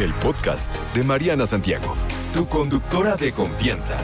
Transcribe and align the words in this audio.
el 0.00 0.14
podcast 0.14 0.74
de 0.94 1.02
Mariana 1.02 1.44
Santiago, 1.44 1.94
tu 2.32 2.48
conductora 2.48 3.16
de 3.16 3.32
confianza. 3.32 3.98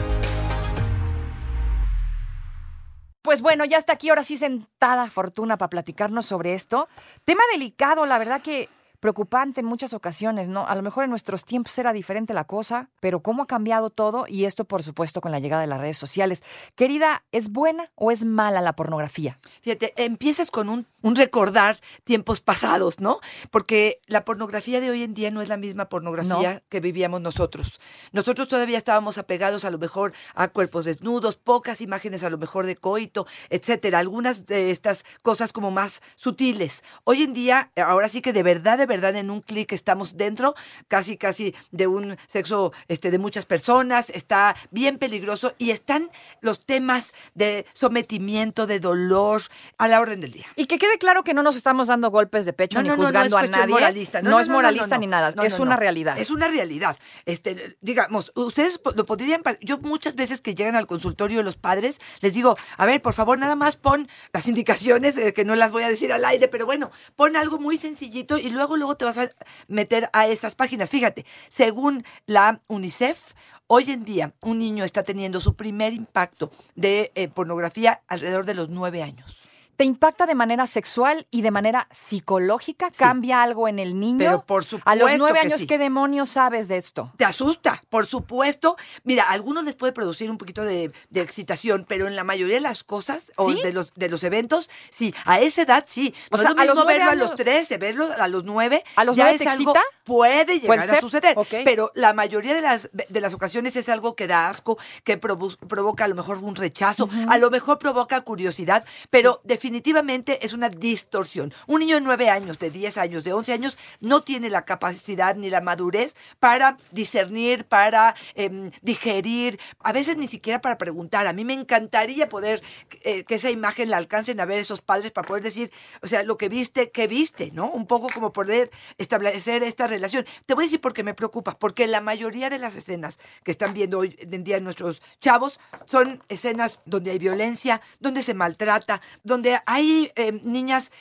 Pues 3.23 3.41
bueno, 3.41 3.65
ya 3.65 3.77
está 3.77 3.93
aquí 3.93 4.09
ahora 4.09 4.23
sí 4.23 4.37
sentada 4.37 5.09
Fortuna 5.09 5.57
para 5.57 5.69
platicarnos 5.69 6.25
sobre 6.25 6.53
esto. 6.53 6.87
Tema 7.25 7.41
delicado, 7.51 8.05
la 8.05 8.19
verdad 8.19 8.41
que 8.41 8.69
preocupante 8.99 9.61
en 9.61 9.65
muchas 9.65 9.93
ocasiones, 9.93 10.49
¿no? 10.49 10.67
A 10.67 10.75
lo 10.75 10.81
mejor 10.81 11.03
en 11.03 11.09
nuestros 11.09 11.45
tiempos 11.45 11.77
era 11.77 11.93
diferente 11.93 12.33
la 12.33 12.45
cosa, 12.45 12.89
pero 12.99 13.21
cómo 13.21 13.43
ha 13.43 13.47
cambiado 13.47 13.89
todo 13.89 14.25
y 14.27 14.45
esto, 14.45 14.65
por 14.65 14.83
supuesto, 14.83 15.21
con 15.21 15.31
la 15.31 15.39
llegada 15.39 15.61
de 15.61 15.67
las 15.67 15.79
redes 15.79 15.97
sociales. 15.97 16.43
Querida, 16.75 17.23
¿es 17.31 17.49
buena 17.49 17.91
o 17.95 18.11
es 18.11 18.25
mala 18.25 18.61
la 18.61 18.73
pornografía? 18.73 19.39
Fíjate, 19.61 19.93
empiezas 19.97 20.51
con 20.51 20.69
un, 20.69 20.85
un 21.01 21.15
recordar 21.15 21.77
tiempos 22.03 22.41
pasados, 22.41 22.99
¿no? 22.99 23.19
Porque 23.51 23.99
la 24.07 24.25
pornografía 24.25 24.81
de 24.81 24.89
hoy 24.89 25.03
en 25.03 25.13
día 25.13 25.31
no 25.31 25.41
es 25.41 25.49
la 25.49 25.57
misma 25.57 25.89
pornografía 25.89 26.63
que 26.69 26.79
vivíamos 26.79 27.21
nosotros. 27.21 27.79
Nosotros 28.11 28.47
todavía 28.47 28.77
estábamos 28.77 29.17
apegados 29.17 29.65
a 29.65 29.69
lo 29.69 29.77
mejor 29.77 30.13
a 30.33 30.47
cuerpos 30.47 30.85
desnudos, 30.85 31.37
pocas 31.37 31.81
imágenes 31.81 32.23
a 32.23 32.29
lo 32.29 32.37
mejor 32.37 32.65
de 32.65 32.75
coito, 32.75 33.27
etcétera. 33.49 33.99
Algunas 33.99 34.45
de 34.45 34.71
estas 34.71 35.05
cosas 35.21 35.53
como 35.53 35.71
más 35.71 36.01
sutiles. 36.15 36.83
Hoy 37.03 37.23
en 37.23 37.33
día, 37.33 37.71
ahora 37.75 38.09
sí 38.09 38.21
que 38.21 38.33
de 38.33 38.43
verdad, 38.43 38.77
de 38.77 38.85
verdad, 38.85 38.96
en 39.03 39.29
un 39.29 39.41
clic 39.41 39.71
estamos 39.71 40.17
dentro, 40.17 40.55
casi, 40.87 41.17
casi 41.17 41.55
de 41.71 41.87
un 41.87 42.17
sexo 42.27 42.73
este, 42.87 43.11
de 43.11 43.19
muchas 43.19 43.45
personas. 43.45 44.09
Está 44.09 44.55
bien 44.71 44.97
peligroso 44.97 45.53
y 45.57 45.71
están 45.71 46.09
los 46.41 46.65
temas 46.65 47.13
de 47.35 47.65
sometimiento, 47.73 48.67
de 48.67 48.79
dolor 48.79 49.41
a 49.77 49.87
la 49.87 50.01
orden 50.01 50.21
del 50.21 50.31
día. 50.31 50.45
Y 50.55 50.65
que 50.65 50.77
quede 50.77 50.97
claro 50.97 51.23
que 51.23 51.33
no 51.33 51.43
nos 51.43 51.55
estamos 51.55 51.87
dando 51.87 52.09
golpes 52.09 52.45
de 52.45 52.53
pecho 52.53 52.79
No, 52.79 52.83
ni 52.83 52.89
no, 52.89 52.95
no, 52.95 53.01
no 53.01 53.07
juzgando 53.07 53.37
a 53.37 53.43
nadie. 53.43 53.67
moralista. 53.73 54.21
No, 54.21 54.39
es 54.39 54.49
moralista 54.49 54.97
ni 54.97 55.07
nada. 55.07 55.33
Es 55.43 55.59
una 55.59 55.75
realidad. 55.75 56.17
Es 56.17 56.29
una 56.29 56.47
realidad. 56.47 56.97
Este, 57.25 57.77
digamos, 57.81 58.31
ustedes 58.35 58.79
lo 58.95 59.05
podrían. 59.05 59.41
Yo 59.61 59.77
muchas 59.79 60.15
veces 60.15 60.41
que 60.41 60.55
llegan 60.55 60.75
al 60.75 60.87
consultorio 60.87 61.39
de 61.39 61.43
los 61.43 61.55
padres, 61.57 61.99
les 62.21 62.33
digo, 62.33 62.57
a 62.77 62.85
ver, 62.85 63.01
por 63.01 63.13
favor, 63.13 63.37
nada 63.37 63.55
más 63.55 63.75
pon 63.75 64.07
las 64.33 64.47
indicaciones, 64.47 65.17
eh, 65.17 65.33
que 65.33 65.45
no 65.45 65.55
las 65.55 65.71
voy 65.71 65.83
a 65.83 65.89
decir 65.89 66.11
al 66.13 66.25
aire, 66.25 66.47
pero 66.47 66.65
bueno, 66.65 66.91
pon 67.15 67.35
algo 67.35 67.59
muy 67.59 67.77
sencillito 67.77 68.37
y 68.37 68.49
luego, 68.49 68.76
luego 68.77 68.95
te 68.95 69.05
vas 69.05 69.17
a 69.17 69.29
meter 69.67 70.09
a 70.13 70.27
estas 70.27 70.55
páginas. 70.55 70.89
Fíjate, 70.89 71.25
según 71.49 72.05
la 72.25 72.61
UNICEF, 72.67 73.33
hoy 73.67 73.91
en 73.91 74.05
día 74.05 74.33
un 74.41 74.59
niño 74.59 74.83
está 74.83 75.03
teniendo 75.03 75.39
su 75.39 75.55
primer 75.55 75.93
impacto 75.93 76.51
de 76.75 77.11
eh, 77.15 77.27
pornografía 77.27 78.01
alrededor 78.07 78.45
de 78.45 78.53
los 78.53 78.69
nueve 78.69 79.03
años. 79.03 79.46
¿Te 79.77 79.83
impacta 79.85 80.25
de 80.25 80.33
manera 80.35 80.65
sexual 80.65 81.27
y 81.29 81.43
de 81.43 81.51
manera 81.51 81.87
psicológica? 81.91 82.89
¿Cambia 82.91 83.43
algo 83.43 83.67
en 83.67 83.77
el 83.77 83.99
niño? 83.99 84.17
Pero 84.17 84.41
por 84.45 84.63
A 84.85 84.95
los 84.95 85.11
supuesto 85.11 85.17
nueve 85.19 85.39
años, 85.39 85.59
sí. 85.61 85.67
¿qué 85.67 85.77
demonios 85.77 86.29
sabes 86.29 86.67
de 86.67 86.77
esto? 86.77 87.11
Te 87.15 87.25
asusta, 87.25 87.83
por 87.89 88.07
supuesto. 88.07 88.75
Mira, 89.03 89.23
a 89.25 89.31
algunos 89.33 89.63
les 89.65 89.75
puede 89.75 89.93
producir 89.93 90.31
un 90.31 90.37
poquito 90.39 90.63
de, 90.63 90.91
de 91.11 91.21
excitación, 91.21 91.85
pero 91.87 92.07
en 92.07 92.15
la 92.15 92.23
mayoría 92.23 92.55
de 92.55 92.61
las 92.61 92.83
cosas 92.83 93.31
o 93.37 93.49
¿Sí? 93.51 93.61
de 93.61 93.71
los 93.71 93.93
de 93.93 94.09
los 94.09 94.23
eventos, 94.23 94.69
sí, 94.91 95.13
a 95.25 95.39
esa 95.39 95.61
edad 95.61 95.85
sí. 95.87 96.13
O 96.31 96.37
sea, 96.37 96.49
es 96.49 96.55
lo 96.55 96.61
a 96.61 96.65
los 96.65 96.75
nueve 96.75 96.93
verlo 96.93 97.09
a 97.09 97.13
años- 97.13 97.29
los 97.29 97.35
13, 97.37 97.77
verlo 97.77 98.09
a 98.19 98.27
los 98.27 98.43
9. 98.45 98.83
¿A 98.95 99.03
los 99.03 99.15
ya 99.15 99.25
nueve 99.25 99.37
te 99.37 99.47
algo 99.47 99.71
excita? 99.71 99.85
Puede 100.07 100.59
llegar 100.59 100.77
Puede 100.77 100.97
a 100.97 101.01
suceder, 101.01 101.35
pero 101.65 101.91
la 101.93 102.13
mayoría 102.13 102.55
de 102.55 102.61
las 102.61 102.89
de 102.93 103.21
las 103.21 103.33
ocasiones 103.33 103.75
es 103.75 103.89
algo 103.89 104.15
que 104.15 104.25
da 104.25 104.47
asco, 104.47 104.77
que 105.03 105.19
provo- 105.19 105.57
provoca 105.67 106.05
a 106.05 106.07
lo 106.07 106.15
mejor 106.15 106.37
un 106.41 106.55
rechazo, 106.55 107.09
a 107.29 107.37
lo 107.37 107.51
mejor 107.51 107.77
provoca 107.77 108.21
curiosidad, 108.21 108.85
pero 109.11 109.41
definitivamente 109.43 110.45
es 110.45 110.53
una 110.53 110.69
distorsión. 110.69 111.53
Un 111.67 111.81
niño 111.81 111.95
de 111.95 112.01
9 112.01 112.29
años, 112.29 112.57
de 112.57 112.71
10 112.71 112.97
años, 112.97 113.23
de 113.25 113.33
11 113.33 113.51
años 113.53 113.77
no 113.99 114.21
tiene 114.21 114.49
la 114.49 114.63
capacidad 114.63 115.35
ni 115.35 115.49
la 115.49 115.59
madurez 115.61 116.15
para 116.39 116.77
discernir, 116.91 117.65
para 117.65 118.15
em, 118.35 118.71
digerir, 118.81 119.59
a 119.83 119.91
veces 119.91 120.15
ni 120.17 120.27
siquiera 120.29 120.61
para 120.61 120.77
preguntar. 120.77 121.27
A 121.27 121.33
mí 121.33 121.43
me 121.43 121.53
encantaría 121.53 122.29
poder 122.29 122.63
eh, 123.03 123.25
que 123.25 123.35
esa 123.35 123.49
imagen 123.51 123.89
la 123.89 123.97
alcancen 123.97 124.39
a 124.39 124.45
ver 124.45 124.59
esos 124.59 124.79
padres 124.81 125.11
para 125.11 125.27
poder 125.27 125.43
decir, 125.43 125.69
o 126.01 126.07
sea, 126.07 126.23
lo 126.23 126.37
que 126.37 126.47
viste, 126.47 126.91
¿qué 126.91 127.07
viste? 127.07 127.51
¿No? 127.53 127.69
Un 127.69 127.85
poco 127.87 128.07
como 128.13 128.31
poder 128.31 128.71
establecer 128.97 129.63
esta 129.63 129.83
relación. 129.85 129.96
Te 130.45 130.53
voy 130.53 130.63
a 130.63 130.67
decir 130.67 130.81
por 130.81 130.93
qué 130.93 131.03
me 131.03 131.13
preocupa, 131.13 131.57
porque 131.57 131.87
la 131.87 132.01
mayoría 132.01 132.49
de 132.49 132.59
las 132.59 132.75
escenas 132.75 133.19
que 133.43 133.51
están 133.51 133.73
viendo 133.73 133.99
hoy 133.99 134.15
en 134.19 134.43
día 134.43 134.59
nuestros 134.59 135.01
chavos 135.19 135.59
son 135.85 136.23
escenas 136.29 136.79
donde 136.85 137.11
hay 137.11 137.19
violencia, 137.19 137.81
donde 137.99 138.23
se 138.23 138.33
maltrata, 138.33 139.01
donde 139.23 139.59
hay 139.65 140.11
eh, 140.15 140.31
niñas, 140.43 140.91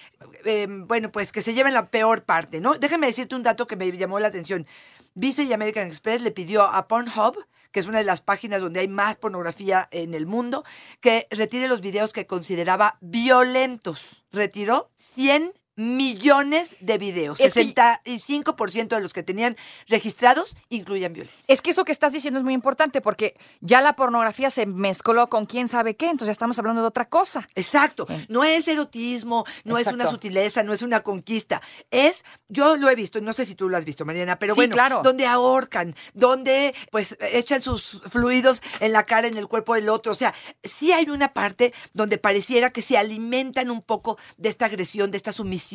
eh, 0.45 0.67
bueno, 0.69 1.11
pues 1.12 1.33
que 1.33 1.43
se 1.43 1.55
llevan 1.55 1.75
la 1.75 1.91
peor 1.91 2.23
parte, 2.25 2.61
¿no? 2.61 2.75
Déjame 2.75 3.07
decirte 3.07 3.34
un 3.34 3.43
dato 3.43 3.67
que 3.67 3.77
me 3.77 3.91
llamó 3.93 4.21
la 4.21 4.29
atención. 4.29 4.67
Visa 5.15 5.43
y 5.43 5.53
American 5.53 5.87
Express 5.87 6.23
le 6.23 6.31
pidió 6.31 6.63
a 6.63 6.89
Pornhub, 6.89 7.39
que 7.73 7.81
es 7.81 7.87
una 7.87 7.99
de 7.99 8.05
las 8.05 8.21
páginas 8.21 8.63
donde 8.63 8.81
hay 8.81 8.89
más 8.89 9.17
pornografía 9.17 9.89
en 9.91 10.15
el 10.15 10.27
mundo, 10.27 10.65
que 11.01 11.27
retire 11.31 11.69
los 11.69 11.81
videos 11.81 12.13
que 12.13 12.27
consideraba 12.27 12.99
violentos. 13.01 14.25
Retiró 14.33 14.91
100 14.97 15.53
millones 15.76 16.75
de 16.81 16.98
videos. 16.98 17.38
Es 17.41 17.53
que- 17.54 17.60
65% 17.60 18.97
de 18.97 19.00
los 19.03 19.12
que 19.12 19.22
tenían 19.22 19.56
registrados 19.88 20.56
incluían 20.69 21.12
violencia. 21.12 21.38
Es 21.48 21.60
que 21.62 21.70
eso 21.70 21.84
que 21.84 21.92
estás 21.92 22.12
diciendo 22.12 22.38
es 22.41 22.44
muy 22.44 22.54
importante 22.54 23.00
porque 23.00 23.37
ya 23.60 23.81
la 23.81 23.94
pornografía 23.94 24.50
se 24.50 24.66
mezcló 24.66 25.28
con 25.28 25.47
quién 25.47 25.69
sabe 25.69 25.94
qué, 25.97 26.06
entonces 26.06 26.28
ya 26.28 26.32
estamos 26.32 26.59
hablando 26.59 26.81
de 26.82 26.88
otra 26.88 27.09
cosa. 27.09 27.47
Exacto. 27.54 28.06
No 28.28 28.42
es 28.44 28.66
erotismo, 28.69 29.44
no 29.65 29.78
es 29.78 29.86
una 29.88 30.06
sutileza, 30.06 30.62
no 30.62 30.72
es 30.72 30.82
una 30.82 31.03
conquista. 31.03 31.60
Es, 31.91 32.25
yo 32.48 32.76
lo 32.76 32.88
he 32.88 32.94
visto, 32.94 33.20
no 33.20 33.32
sé 33.32 33.44
si 33.47 33.54
tú 33.54 33.69
lo 33.69 33.76
has 33.76 33.84
visto, 33.84 34.04
Mariana, 34.04 34.38
pero 34.38 34.54
Sí, 34.54 34.60
bueno, 34.60 34.72
claro. 34.72 35.03
donde 35.03 35.26
ahorcan, 35.26 35.94
donde 36.15 36.75
pues 36.91 37.16
echan 37.20 37.60
sus 37.60 38.00
fluidos 38.09 38.62
en 38.81 38.92
la 38.92 39.04
cara, 39.04 39.28
en 39.28 39.36
el 39.36 39.47
cuerpo 39.47 39.75
del 39.75 39.88
otro. 39.88 40.12
O 40.12 40.15
sea, 40.15 40.32
sí 40.65 40.92
hay 40.92 41.10
una 41.10 41.32
parte 41.34 41.75
donde 41.92 42.19
pareciera 42.19 42.70
que 42.70 42.82
se 42.82 42.97
alimentan 42.97 43.70
un 43.70 43.82
poco 43.82 44.19
de 44.38 44.48
esta 44.48 44.65
agresión, 44.66 45.10
de 45.10 45.16
esta 45.19 45.32
sumisión, 45.32 45.66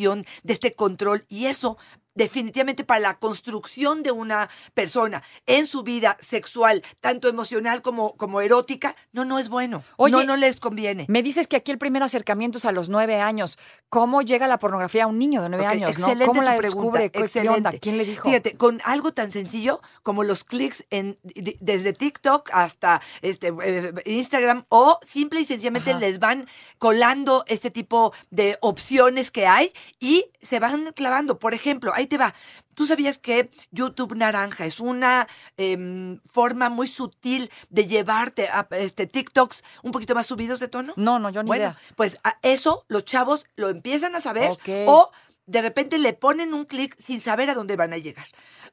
de 0.44 0.54
este 0.54 0.74
control. 0.74 1.26
Y 1.30 1.46
eso 1.46 1.78
definitivamente 2.16 2.84
para 2.84 3.00
la 3.00 3.20
construcción 3.20 4.04
de 4.04 4.12
una 4.12 4.50
persona 4.74 5.24
en 5.46 5.66
su 5.66 5.84
vida 5.84 6.18
sexual, 6.20 6.84
tanto 7.00 7.28
emocional 7.28 7.82
como, 7.82 8.16
como 8.18 8.42
erótica, 8.42 8.96
no, 9.12 9.26
no 9.26 9.40
es 9.40 9.50
bueno. 9.50 9.84
Oye, 9.98 10.12
no, 10.12 10.24
no 10.24 10.38
les 10.38 10.60
conviene. 10.60 11.06
Me 11.10 11.24
dices 11.24 11.48
que 11.48 11.56
aquí 11.58 11.72
el 11.72 11.78
primer 11.78 12.04
acercamiento 12.04 12.58
es 12.58 12.66
a 12.66 12.72
los 12.72 12.90
nueve 12.90 13.20
años. 13.22 13.58
¿Cómo 13.90 14.22
llega 14.22 14.48
la 14.48 14.60
pornografía 14.60 15.04
a 15.04 15.08
un 15.08 15.20
niño 15.20 15.42
de 15.42 15.50
nueve 15.50 15.66
años? 15.66 15.98
¿no? 16.00 16.08
excelente 16.08 16.26
¿Cómo 16.26 16.40
tu 16.42 16.46
la 16.46 16.58
descubre? 16.60 17.12
¿Qué- 17.12 17.20
¿Qué 17.20 17.26
excelente. 17.26 17.58
onda? 17.58 17.72
¿Quién 17.80 17.98
le 17.98 18.06
dijo? 18.06 18.24
Fíjate, 18.28 18.56
con 18.58 18.82
algo 18.86 19.14
tan 19.14 19.32
sencillo 19.32 19.82
como 20.04 20.24
los 20.24 20.44
clics 20.44 20.86
en 20.90 21.18
de- 21.24 21.58
desde 21.60 21.94
TikTok 21.94 22.50
hasta 22.54 23.02
este 23.22 23.54
eh, 23.64 23.94
Instagram 24.06 24.66
o 24.70 25.00
simple 25.06 25.42
y 25.42 25.46
sencillamente 25.46 25.92
Ajá. 25.92 26.00
les 26.00 26.20
van 26.20 26.48
colando 26.78 27.44
este 27.48 27.72
tipo 27.72 28.14
de 28.30 28.58
opciones 28.62 29.32
que 29.32 29.46
hay 29.48 29.72
y 30.00 30.26
se 30.42 30.60
van 30.60 30.92
clavando. 30.94 31.38
Por 31.40 31.54
ejemplo, 31.54 31.94
ahí 32.02 32.08
te 32.08 32.18
va. 32.18 32.34
¿Tú 32.74 32.86
sabías 32.86 33.18
que 33.18 33.50
YouTube 33.72 34.16
Naranja 34.16 34.66
es 34.66 34.80
una 34.80 35.28
em, 35.58 36.20
forma 36.32 36.70
muy 36.70 36.88
sutil 36.88 37.50
de 37.70 37.86
llevarte 37.86 38.48
a 38.50 38.68
este, 38.72 39.08
TikToks 39.08 39.64
un 39.84 39.92
poquito 39.92 40.16
más 40.16 40.28
subidos 40.28 40.60
de 40.60 40.68
tono? 40.68 40.94
No, 40.98 41.20
no, 41.20 41.30
yo 41.30 41.44
ni 41.44 41.48
bueno, 41.48 41.64
idea. 41.64 41.78
pues 41.96 42.20
a 42.24 42.38
eso 42.42 42.86
los 42.88 43.06
chavos 43.06 43.46
lo 43.56 43.70
empiezan 43.70 44.16
a 44.16 44.22
saber 44.22 44.52
o 44.88 45.12
de 45.52 45.62
repente 45.62 45.98
le 46.00 46.14
ponen 46.14 46.54
un 46.54 46.66
clic 46.66 46.96
sin 46.98 47.20
saber 47.20 47.50
a 47.50 47.54
dónde 47.54 47.76
van 47.76 47.92
a 47.94 47.98
llegar. 47.98 48.26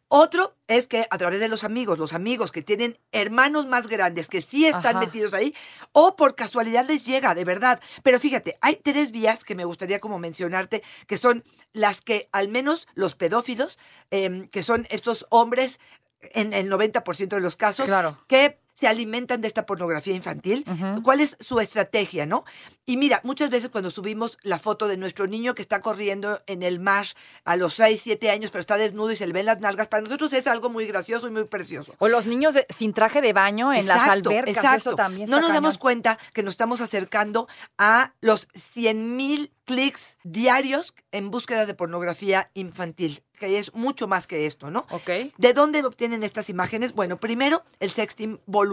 Otro 0.07 0.55
es 0.69 0.87
que 0.87 1.07
a 1.11 1.19
través 1.19 1.41
de 1.41 1.49
los 1.49 1.65
amigos, 1.65 1.99
los 1.99 2.13
amigos 2.13 2.53
que 2.53 2.63
tienen 2.63 2.99
hermanos 3.13 3.67
más 3.67 3.89
grandes 3.89 4.29
que 4.29 4.41
sí 4.41 4.65
están 4.67 4.97
Ajá. 4.97 5.01
metidos 5.01 5.35
ahí, 5.35 5.55
o 5.93 6.15
por 6.17 6.35
casualidad 6.35 6.87
les 6.87 7.05
llega, 7.05 7.35
de 7.35 7.45
verdad. 7.45 7.81
Pero 8.03 8.21
fíjate, 8.21 8.57
hay 8.61 8.77
tres 8.77 9.11
vías 9.11 9.45
que 9.45 9.55
me 9.57 9.65
gustaría 9.65 9.99
como 9.99 10.19
mencionarte, 10.19 10.83
que 11.07 11.19
son 11.19 11.43
las 11.73 12.01
que 12.01 12.29
al 12.33 12.49
menos 12.49 12.87
los 12.95 13.17
pedófilos, 13.17 13.79
em, 14.11 14.47
que 14.49 14.63
son 14.63 14.87
estos 14.89 15.27
hombres 15.31 15.81
en 16.21 16.53
el 16.55 16.69
90% 16.69 17.37
de 17.37 17.43
los 17.43 17.57
casos, 17.57 17.87
Claro. 17.87 18.19
que 18.29 18.59
se 18.79 18.87
alimentan 18.87 19.41
de 19.41 19.49
esta 19.49 19.67
pornografía 19.67 20.15
infantil. 20.15 20.65
¿Cuál 21.03 21.21
es 21.21 21.37
su 21.41 21.59
estrategia, 21.59 22.27
no? 22.27 22.45
Y 22.87 22.97
mira, 22.97 23.21
muchas 23.25 23.51
veces 23.51 23.71
cuando 23.71 23.91
subimos 23.91 24.39
la 24.43 24.59
foto 24.59 24.87
de 24.87 24.97
nuestro 24.97 25.27
niño 25.27 25.55
que 25.55 25.63
está 25.63 25.81
corriendo 25.81 26.41
en 26.47 26.63
el 26.63 26.79
mar 26.79 27.07
a 27.45 27.57
los 27.57 27.75
6, 27.75 28.01
7 28.01 28.31
años, 28.31 28.51
pero 28.53 28.61
está 28.61 28.77
desnudo 28.77 29.11
y 29.11 29.17
se 29.17 29.27
le 29.27 29.33
ven 29.33 29.47
las 29.47 29.59
nalgas, 29.61 29.89
para 29.89 30.03
nosotros 30.03 30.33
es 30.33 30.47
algo 30.47 30.71
muy 30.71 30.87
gracioso 30.87 31.27
y 31.27 31.31
muy 31.31 31.45
precioso. 31.45 31.95
O 31.99 32.07
los 32.09 32.27
niños 32.27 32.55
de- 32.55 32.67
sin 32.69 32.93
traje 32.93 33.21
de 33.21 33.33
baño 33.33 33.73
en 33.73 33.87
las 33.87 33.99
Exacto, 33.99 34.31
albercas, 34.31 34.57
exacto. 34.57 34.77
eso 34.91 34.95
también 34.95 35.29
No 35.29 35.41
nos 35.41 35.53
damos 35.53 35.77
cuenta 35.79 36.19
que 36.33 36.43
nos 36.45 36.53
estamos 36.53 36.81
acercando 36.81 37.49
a 37.79 38.13
los 38.21 38.47
100 38.55 39.17
mil 39.17 39.53
clics 39.65 40.17
diarios 40.25 40.95
en 41.13 41.31
búsquedas 41.31 41.67
de 41.67 41.75
pornografía 41.75 42.51
infantil, 42.55 43.23
que 43.39 43.59
es 43.59 43.75
mucho 43.75 44.09
más 44.09 44.27
que 44.27 44.47
esto, 44.47 44.71
¿no? 44.71 44.87
Ok. 44.91 45.11
¿De 45.37 45.53
dónde 45.53 45.85
obtienen 45.85 46.23
estas 46.23 46.49
imágenes? 46.49 46.95
Bueno, 46.95 47.19
primero, 47.21 47.63
el 47.79 47.91
sexting 47.91 48.41
voluntario. 48.47 48.68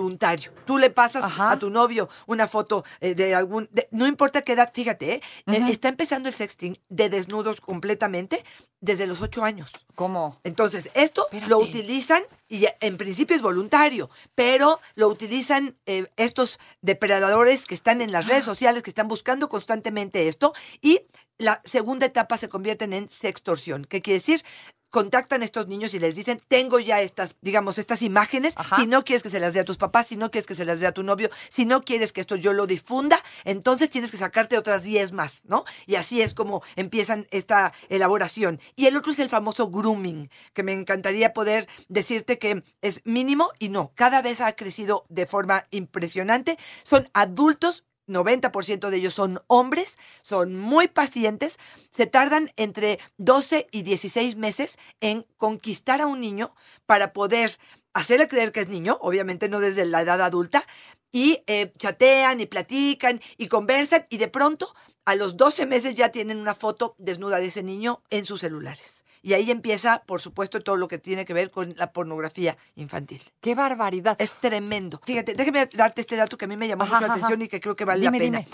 Tú 0.65 0.77
le 0.77 0.89
pasas 0.89 1.23
Ajá. 1.23 1.51
a 1.51 1.59
tu 1.59 1.69
novio 1.69 2.09
una 2.27 2.47
foto 2.47 2.83
eh, 3.01 3.15
de 3.15 3.35
algún, 3.35 3.67
de- 3.71 3.87
no 3.91 4.07
importa 4.07 4.41
qué 4.41 4.53
edad, 4.53 4.71
fíjate, 4.73 5.15
¿eh? 5.15 5.21
Eh, 5.47 5.63
está 5.69 5.89
empezando 5.89 6.29
el 6.29 6.35
sexting 6.35 6.77
de 6.89 7.09
desnudos 7.09 7.61
completamente 7.61 8.43
desde 8.81 9.07
los 9.07 9.21
ocho 9.21 9.43
años. 9.43 9.71
¿Cómo? 9.95 10.39
Entonces, 10.43 10.89
esto 10.93 11.23
Espérate. 11.25 11.49
lo 11.49 11.59
utilizan 11.59 12.21
y 12.47 12.65
en 12.81 12.97
principio 12.97 13.35
es 13.35 13.41
voluntario, 13.41 14.09
pero 14.35 14.79
lo 14.95 15.07
utilizan 15.07 15.75
eh, 15.85 16.05
estos 16.17 16.59
depredadores 16.81 17.65
que 17.65 17.75
están 17.75 18.01
en 18.01 18.11
las 18.11 18.25
Ah. 18.25 18.29
redes 18.29 18.45
sociales, 18.45 18.83
que 18.83 18.89
están 18.91 19.07
buscando 19.07 19.49
constantemente 19.49 20.27
esto 20.27 20.53
y 20.81 21.01
la 21.37 21.61
segunda 21.65 22.05
etapa 22.05 22.37
se 22.37 22.47
convierten 22.47 22.93
en 22.93 23.09
sextorsión. 23.09 23.83
¿Qué 23.85 24.01
quiere 24.01 24.19
decir? 24.19 24.41
Contactan 24.89 25.41
a 25.41 25.45
estos 25.45 25.67
niños 25.67 25.93
y 25.93 25.99
les 25.99 26.15
dicen, 26.15 26.41
tengo 26.47 26.79
ya 26.79 27.01
estas, 27.01 27.35
digamos, 27.41 27.77
estas 27.77 28.01
imágenes. 28.01 28.53
Ajá. 28.55 28.77
Si 28.77 28.87
no 28.87 29.03
quieres 29.03 29.23
que 29.23 29.29
se 29.29 29.39
las 29.39 29.53
dé 29.53 29.59
a 29.59 29.65
tus 29.65 29.77
papás, 29.77 30.07
si 30.07 30.15
no 30.15 30.31
quieres 30.31 30.47
que 30.47 30.55
se 30.55 30.65
las 30.65 30.79
dé 30.79 30.87
a 30.87 30.93
tu 30.93 31.03
novio, 31.03 31.29
si 31.51 31.65
no 31.65 31.83
quieres 31.83 32.13
que 32.13 32.21
esto 32.21 32.35
yo 32.35 32.53
lo 32.53 32.67
difunda, 32.67 33.21
entonces 33.43 33.89
tienes 33.89 34.11
que 34.11 34.17
sacarte 34.17 34.57
otras 34.57 34.83
10 34.83 35.11
más, 35.11 35.41
¿no? 35.45 35.65
Y 35.85 35.95
así 35.95 36.21
es 36.21 36.33
como 36.33 36.63
empiezan 36.75 37.27
esta 37.31 37.73
elaboración. 37.89 38.59
Y 38.75 38.85
el 38.85 38.95
otro 38.97 39.11
es 39.11 39.19
el 39.19 39.29
famoso 39.29 39.69
grooming, 39.69 40.29
que 40.53 40.63
me 40.63 40.73
encantaría 40.73 41.33
poder 41.33 41.67
decirte 41.89 42.37
que 42.37 42.63
es 42.81 43.01
mínimo 43.05 43.51
y 43.59 43.69
no, 43.69 43.91
cada 43.95 44.21
vez 44.21 44.41
ha 44.41 44.53
crecido 44.53 45.05
de 45.09 45.25
forma 45.25 45.65
impresionante. 45.71 46.57
Son 46.83 47.09
adultos 47.13 47.83
90% 48.07 48.89
de 48.89 48.97
ellos 48.97 49.13
son 49.13 49.41
hombres, 49.47 49.97
son 50.21 50.55
muy 50.55 50.87
pacientes, 50.87 51.59
se 51.89 52.05
tardan 52.05 52.51
entre 52.55 52.99
12 53.17 53.67
y 53.71 53.83
16 53.83 54.35
meses 54.35 54.77
en 55.01 55.25
conquistar 55.37 56.01
a 56.01 56.07
un 56.07 56.19
niño 56.19 56.53
para 56.85 57.13
poder 57.13 57.51
hacerle 57.93 58.27
creer 58.27 58.51
que 58.51 58.61
es 58.61 58.67
niño, 58.67 58.97
obviamente 59.01 59.49
no 59.49 59.59
desde 59.59 59.85
la 59.85 60.01
edad 60.01 60.21
adulta, 60.21 60.65
y 61.11 61.43
eh, 61.47 61.71
chatean 61.77 62.41
y 62.41 62.45
platican 62.45 63.21
y 63.37 63.47
conversan 63.47 64.05
y 64.09 64.17
de 64.17 64.27
pronto 64.27 64.75
a 65.05 65.15
los 65.15 65.37
12 65.37 65.65
meses 65.65 65.93
ya 65.93 66.09
tienen 66.09 66.39
una 66.39 66.53
foto 66.53 66.95
desnuda 66.97 67.37
de 67.37 67.47
ese 67.47 67.63
niño 67.63 68.03
en 68.09 68.25
sus 68.25 68.41
celulares. 68.41 69.04
Y 69.25 69.33
ahí 69.33 69.49
empieza, 69.49 70.03
por 70.05 70.21
supuesto, 70.21 70.61
todo 70.61 70.77
lo 70.77 70.87
que 70.87 70.99
tiene 70.99 71.25
que 71.25 71.33
ver 71.33 71.49
con 71.49 71.73
la 71.77 71.91
pornografía 71.91 72.57
infantil. 72.75 73.23
¡Qué 73.41 73.55
barbaridad! 73.55 74.15
Es 74.19 74.39
tremendo. 74.39 75.01
Fíjate, 75.03 75.33
déjame 75.33 75.65
darte 75.73 76.01
este 76.01 76.15
dato 76.15 76.37
que 76.37 76.45
a 76.45 76.47
mí 76.47 76.55
me 76.55 76.67
llamó 76.67 76.83
Ajá, 76.83 76.93
mucho 76.93 77.07
la 77.07 77.13
atención 77.13 77.39
ajá. 77.39 77.43
y 77.45 77.47
que 77.47 77.59
creo 77.59 77.75
que 77.75 77.85
vale 77.85 78.01
Dime, 78.01 78.19
la 78.19 78.23
pena. 78.23 78.37
dime. 78.41 78.51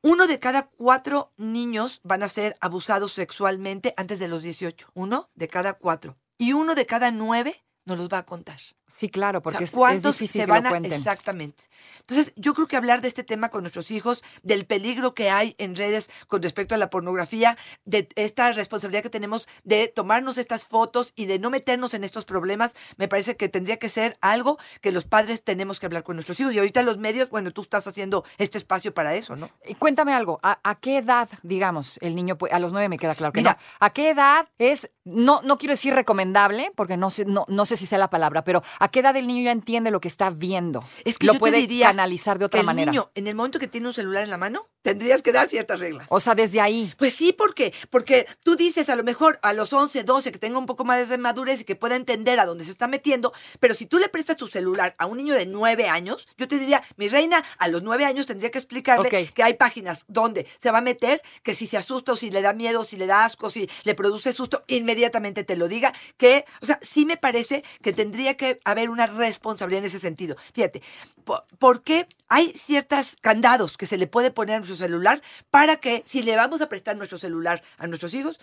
Uno 0.00 0.26
de 0.26 0.38
cada 0.38 0.62
cuatro 0.62 1.34
niños 1.36 2.00
van 2.04 2.22
a 2.22 2.30
ser 2.30 2.56
abusados 2.62 3.12
sexualmente 3.12 3.92
antes 3.98 4.18
de 4.18 4.28
los 4.28 4.42
18. 4.42 4.92
Uno 4.94 5.28
de 5.34 5.48
cada 5.48 5.74
cuatro. 5.74 6.16
Y 6.38 6.54
uno 6.54 6.74
de 6.74 6.86
cada 6.86 7.10
nueve 7.10 7.62
nos 7.84 7.98
los 7.98 8.08
va 8.08 8.18
a 8.18 8.26
contar. 8.26 8.58
Sí, 8.86 9.08
claro, 9.08 9.38
O 9.40 9.42
porque 9.42 9.58
sea, 9.58 9.64
es- 9.64 9.70
es, 9.70 9.76
¿cuántos 9.76 10.14
difícil 10.14 10.42
se 10.42 10.46
que 10.46 10.50
van 10.52 10.62
lo 10.62 10.68
a- 10.68 10.72
cuenten. 10.72 10.92
Exactamente. 10.92 11.64
Entonces, 12.00 12.32
yo 12.36 12.54
creo 12.54 12.68
que 12.68 12.76
hablar 12.76 13.00
de 13.00 13.08
este 13.08 13.24
tema 13.24 13.48
con 13.48 13.62
nuestros 13.62 13.90
hijos, 13.90 14.22
del 14.42 14.66
peligro 14.66 15.14
que 15.14 15.30
hay 15.30 15.54
en 15.58 15.74
redes 15.74 16.10
con 16.28 16.42
respecto 16.42 16.74
a 16.74 16.78
la 16.78 16.90
pornografía, 16.90 17.56
de 17.84 18.08
esta 18.14 18.52
responsabilidad 18.52 19.02
que 19.02 19.10
tenemos 19.10 19.48
de 19.64 19.88
tomarnos 19.88 20.38
estas 20.38 20.64
fotos 20.64 21.12
y 21.16 21.26
de 21.26 21.38
no 21.38 21.50
meternos 21.50 21.92
en 21.94 22.04
estos 22.04 22.24
problemas, 22.24 22.74
me 22.96 23.08
parece 23.08 23.36
que 23.36 23.48
tendría 23.48 23.78
que 23.78 23.88
ser 23.88 24.16
algo 24.20 24.58
que 24.80 24.92
los 24.92 25.06
padres 25.06 25.42
tenemos 25.42 25.80
que 25.80 25.86
hablar 25.86 26.04
con 26.04 26.16
nuestros 26.16 26.38
hijos. 26.40 26.54
Y 26.54 26.58
ahorita 26.58 26.82
los 26.82 26.98
medios, 26.98 27.30
bueno, 27.30 27.50
tú 27.52 27.62
estás 27.62 27.86
haciendo 27.88 28.24
este 28.38 28.58
espacio 28.58 28.94
para 28.94 29.14
eso, 29.14 29.34
¿no? 29.34 29.50
Y 29.66 29.74
Cuéntame 29.74 30.12
algo, 30.12 30.38
¿a, 30.42 30.60
a 30.62 30.76
qué 30.78 30.98
edad, 30.98 31.28
digamos, 31.42 31.98
el 32.00 32.14
niño 32.14 32.38
puede, 32.38 32.54
a 32.54 32.58
los 32.60 32.70
nueve 32.72 32.88
me 32.88 32.98
queda 32.98 33.14
claro 33.14 33.32
que 33.32 33.40
Mira. 33.40 33.52
no, 33.60 33.76
¿a 33.80 33.90
qué 33.92 34.10
edad 34.10 34.48
es, 34.58 34.90
no, 35.04 35.40
no 35.42 35.58
quiero 35.58 35.72
decir 35.72 35.94
recomendable, 35.94 36.70
porque 36.76 36.96
no 36.96 37.10
sé, 37.10 37.24
no, 37.24 37.44
no 37.48 37.64
sé 37.74 37.84
si 37.84 37.86
sea 37.86 37.98
la 37.98 38.10
palabra, 38.10 38.44
pero 38.44 38.62
¿a 38.78 38.88
qué 38.88 39.00
edad 39.00 39.16
el 39.16 39.26
niño 39.26 39.42
ya 39.44 39.52
entiende 39.52 39.90
lo 39.90 40.00
que 40.00 40.08
está 40.08 40.30
viendo? 40.30 40.84
Es 41.04 41.18
que 41.18 41.26
lo 41.26 41.34
yo 41.34 41.38
puede 41.38 41.54
te 41.54 41.60
diría 41.60 41.88
canalizar 41.88 42.38
de 42.38 42.44
otra 42.44 42.60
el 42.60 42.66
manera. 42.66 42.90
niño, 42.90 43.10
en 43.14 43.26
el 43.26 43.34
momento 43.34 43.58
que 43.58 43.68
tiene 43.68 43.86
un 43.86 43.92
celular 43.92 44.24
en 44.24 44.30
la 44.30 44.36
mano, 44.36 44.68
tendrías 44.82 45.22
que 45.22 45.32
dar 45.32 45.48
ciertas 45.48 45.80
reglas. 45.80 46.06
O 46.10 46.20
sea, 46.20 46.34
desde 46.34 46.60
ahí. 46.60 46.92
Pues 46.98 47.14
sí, 47.14 47.32
porque 47.32 47.72
porque 47.90 48.26
tú 48.42 48.56
dices 48.56 48.88
a 48.88 48.96
lo 48.96 49.04
mejor 49.04 49.38
a 49.42 49.52
los 49.52 49.72
11, 49.72 50.04
12 50.04 50.32
que 50.32 50.38
tenga 50.38 50.58
un 50.58 50.66
poco 50.66 50.84
más 50.84 51.08
de 51.08 51.18
madurez 51.18 51.62
y 51.62 51.64
que 51.64 51.76
pueda 51.76 51.96
entender 51.96 52.38
a 52.40 52.46
dónde 52.46 52.64
se 52.64 52.70
está 52.70 52.86
metiendo, 52.86 53.32
pero 53.60 53.74
si 53.74 53.86
tú 53.86 53.98
le 53.98 54.08
prestas 54.08 54.36
tu 54.36 54.48
celular 54.48 54.94
a 54.98 55.06
un 55.06 55.16
niño 55.16 55.34
de 55.34 55.46
9 55.46 55.88
años, 55.88 56.28
yo 56.36 56.48
te 56.48 56.58
diría, 56.58 56.82
mi 56.96 57.08
reina, 57.08 57.42
a 57.58 57.68
los 57.68 57.82
9 57.82 58.04
años 58.04 58.26
tendría 58.26 58.50
que 58.50 58.58
explicarle 58.58 59.08
que 59.08 59.42
hay 59.42 59.54
páginas 59.54 60.04
donde 60.08 60.46
se 60.58 60.70
va 60.70 60.78
a 60.78 60.82
meter, 60.82 61.20
que 61.42 61.54
si 61.54 61.66
se 61.66 61.76
asusta 61.76 62.12
o 62.12 62.16
si 62.16 62.30
le 62.30 62.42
da 62.42 62.52
miedo, 62.52 62.84
si 62.84 62.96
le 62.96 63.06
da 63.06 63.24
asco, 63.24 63.50
si 63.50 63.68
le 63.84 63.94
produce 63.94 64.32
susto, 64.32 64.62
inmediatamente 64.66 65.44
te 65.44 65.56
lo 65.56 65.68
diga, 65.68 65.92
que, 66.16 66.44
o 66.60 66.66
sea, 66.66 66.78
sí 66.82 67.06
me 67.06 67.16
parece 67.16 67.63
que 67.82 67.92
tendría 67.92 68.36
que 68.36 68.60
haber 68.64 68.90
una 68.90 69.06
responsabilidad 69.06 69.80
en 69.80 69.86
ese 69.86 69.98
sentido. 69.98 70.36
Fíjate, 70.52 70.82
po- 71.24 71.44
porque 71.58 72.06
hay 72.28 72.52
ciertos 72.52 73.16
candados 73.20 73.76
que 73.76 73.86
se 73.86 73.96
le 73.96 74.06
puede 74.06 74.30
poner 74.30 74.56
a 74.56 74.58
nuestro 74.58 74.76
celular 74.76 75.22
para 75.50 75.76
que 75.76 76.02
si 76.06 76.22
le 76.22 76.36
vamos 76.36 76.60
a 76.60 76.68
prestar 76.68 76.96
nuestro 76.96 77.18
celular 77.18 77.62
a 77.78 77.86
nuestros 77.86 78.14
hijos, 78.14 78.38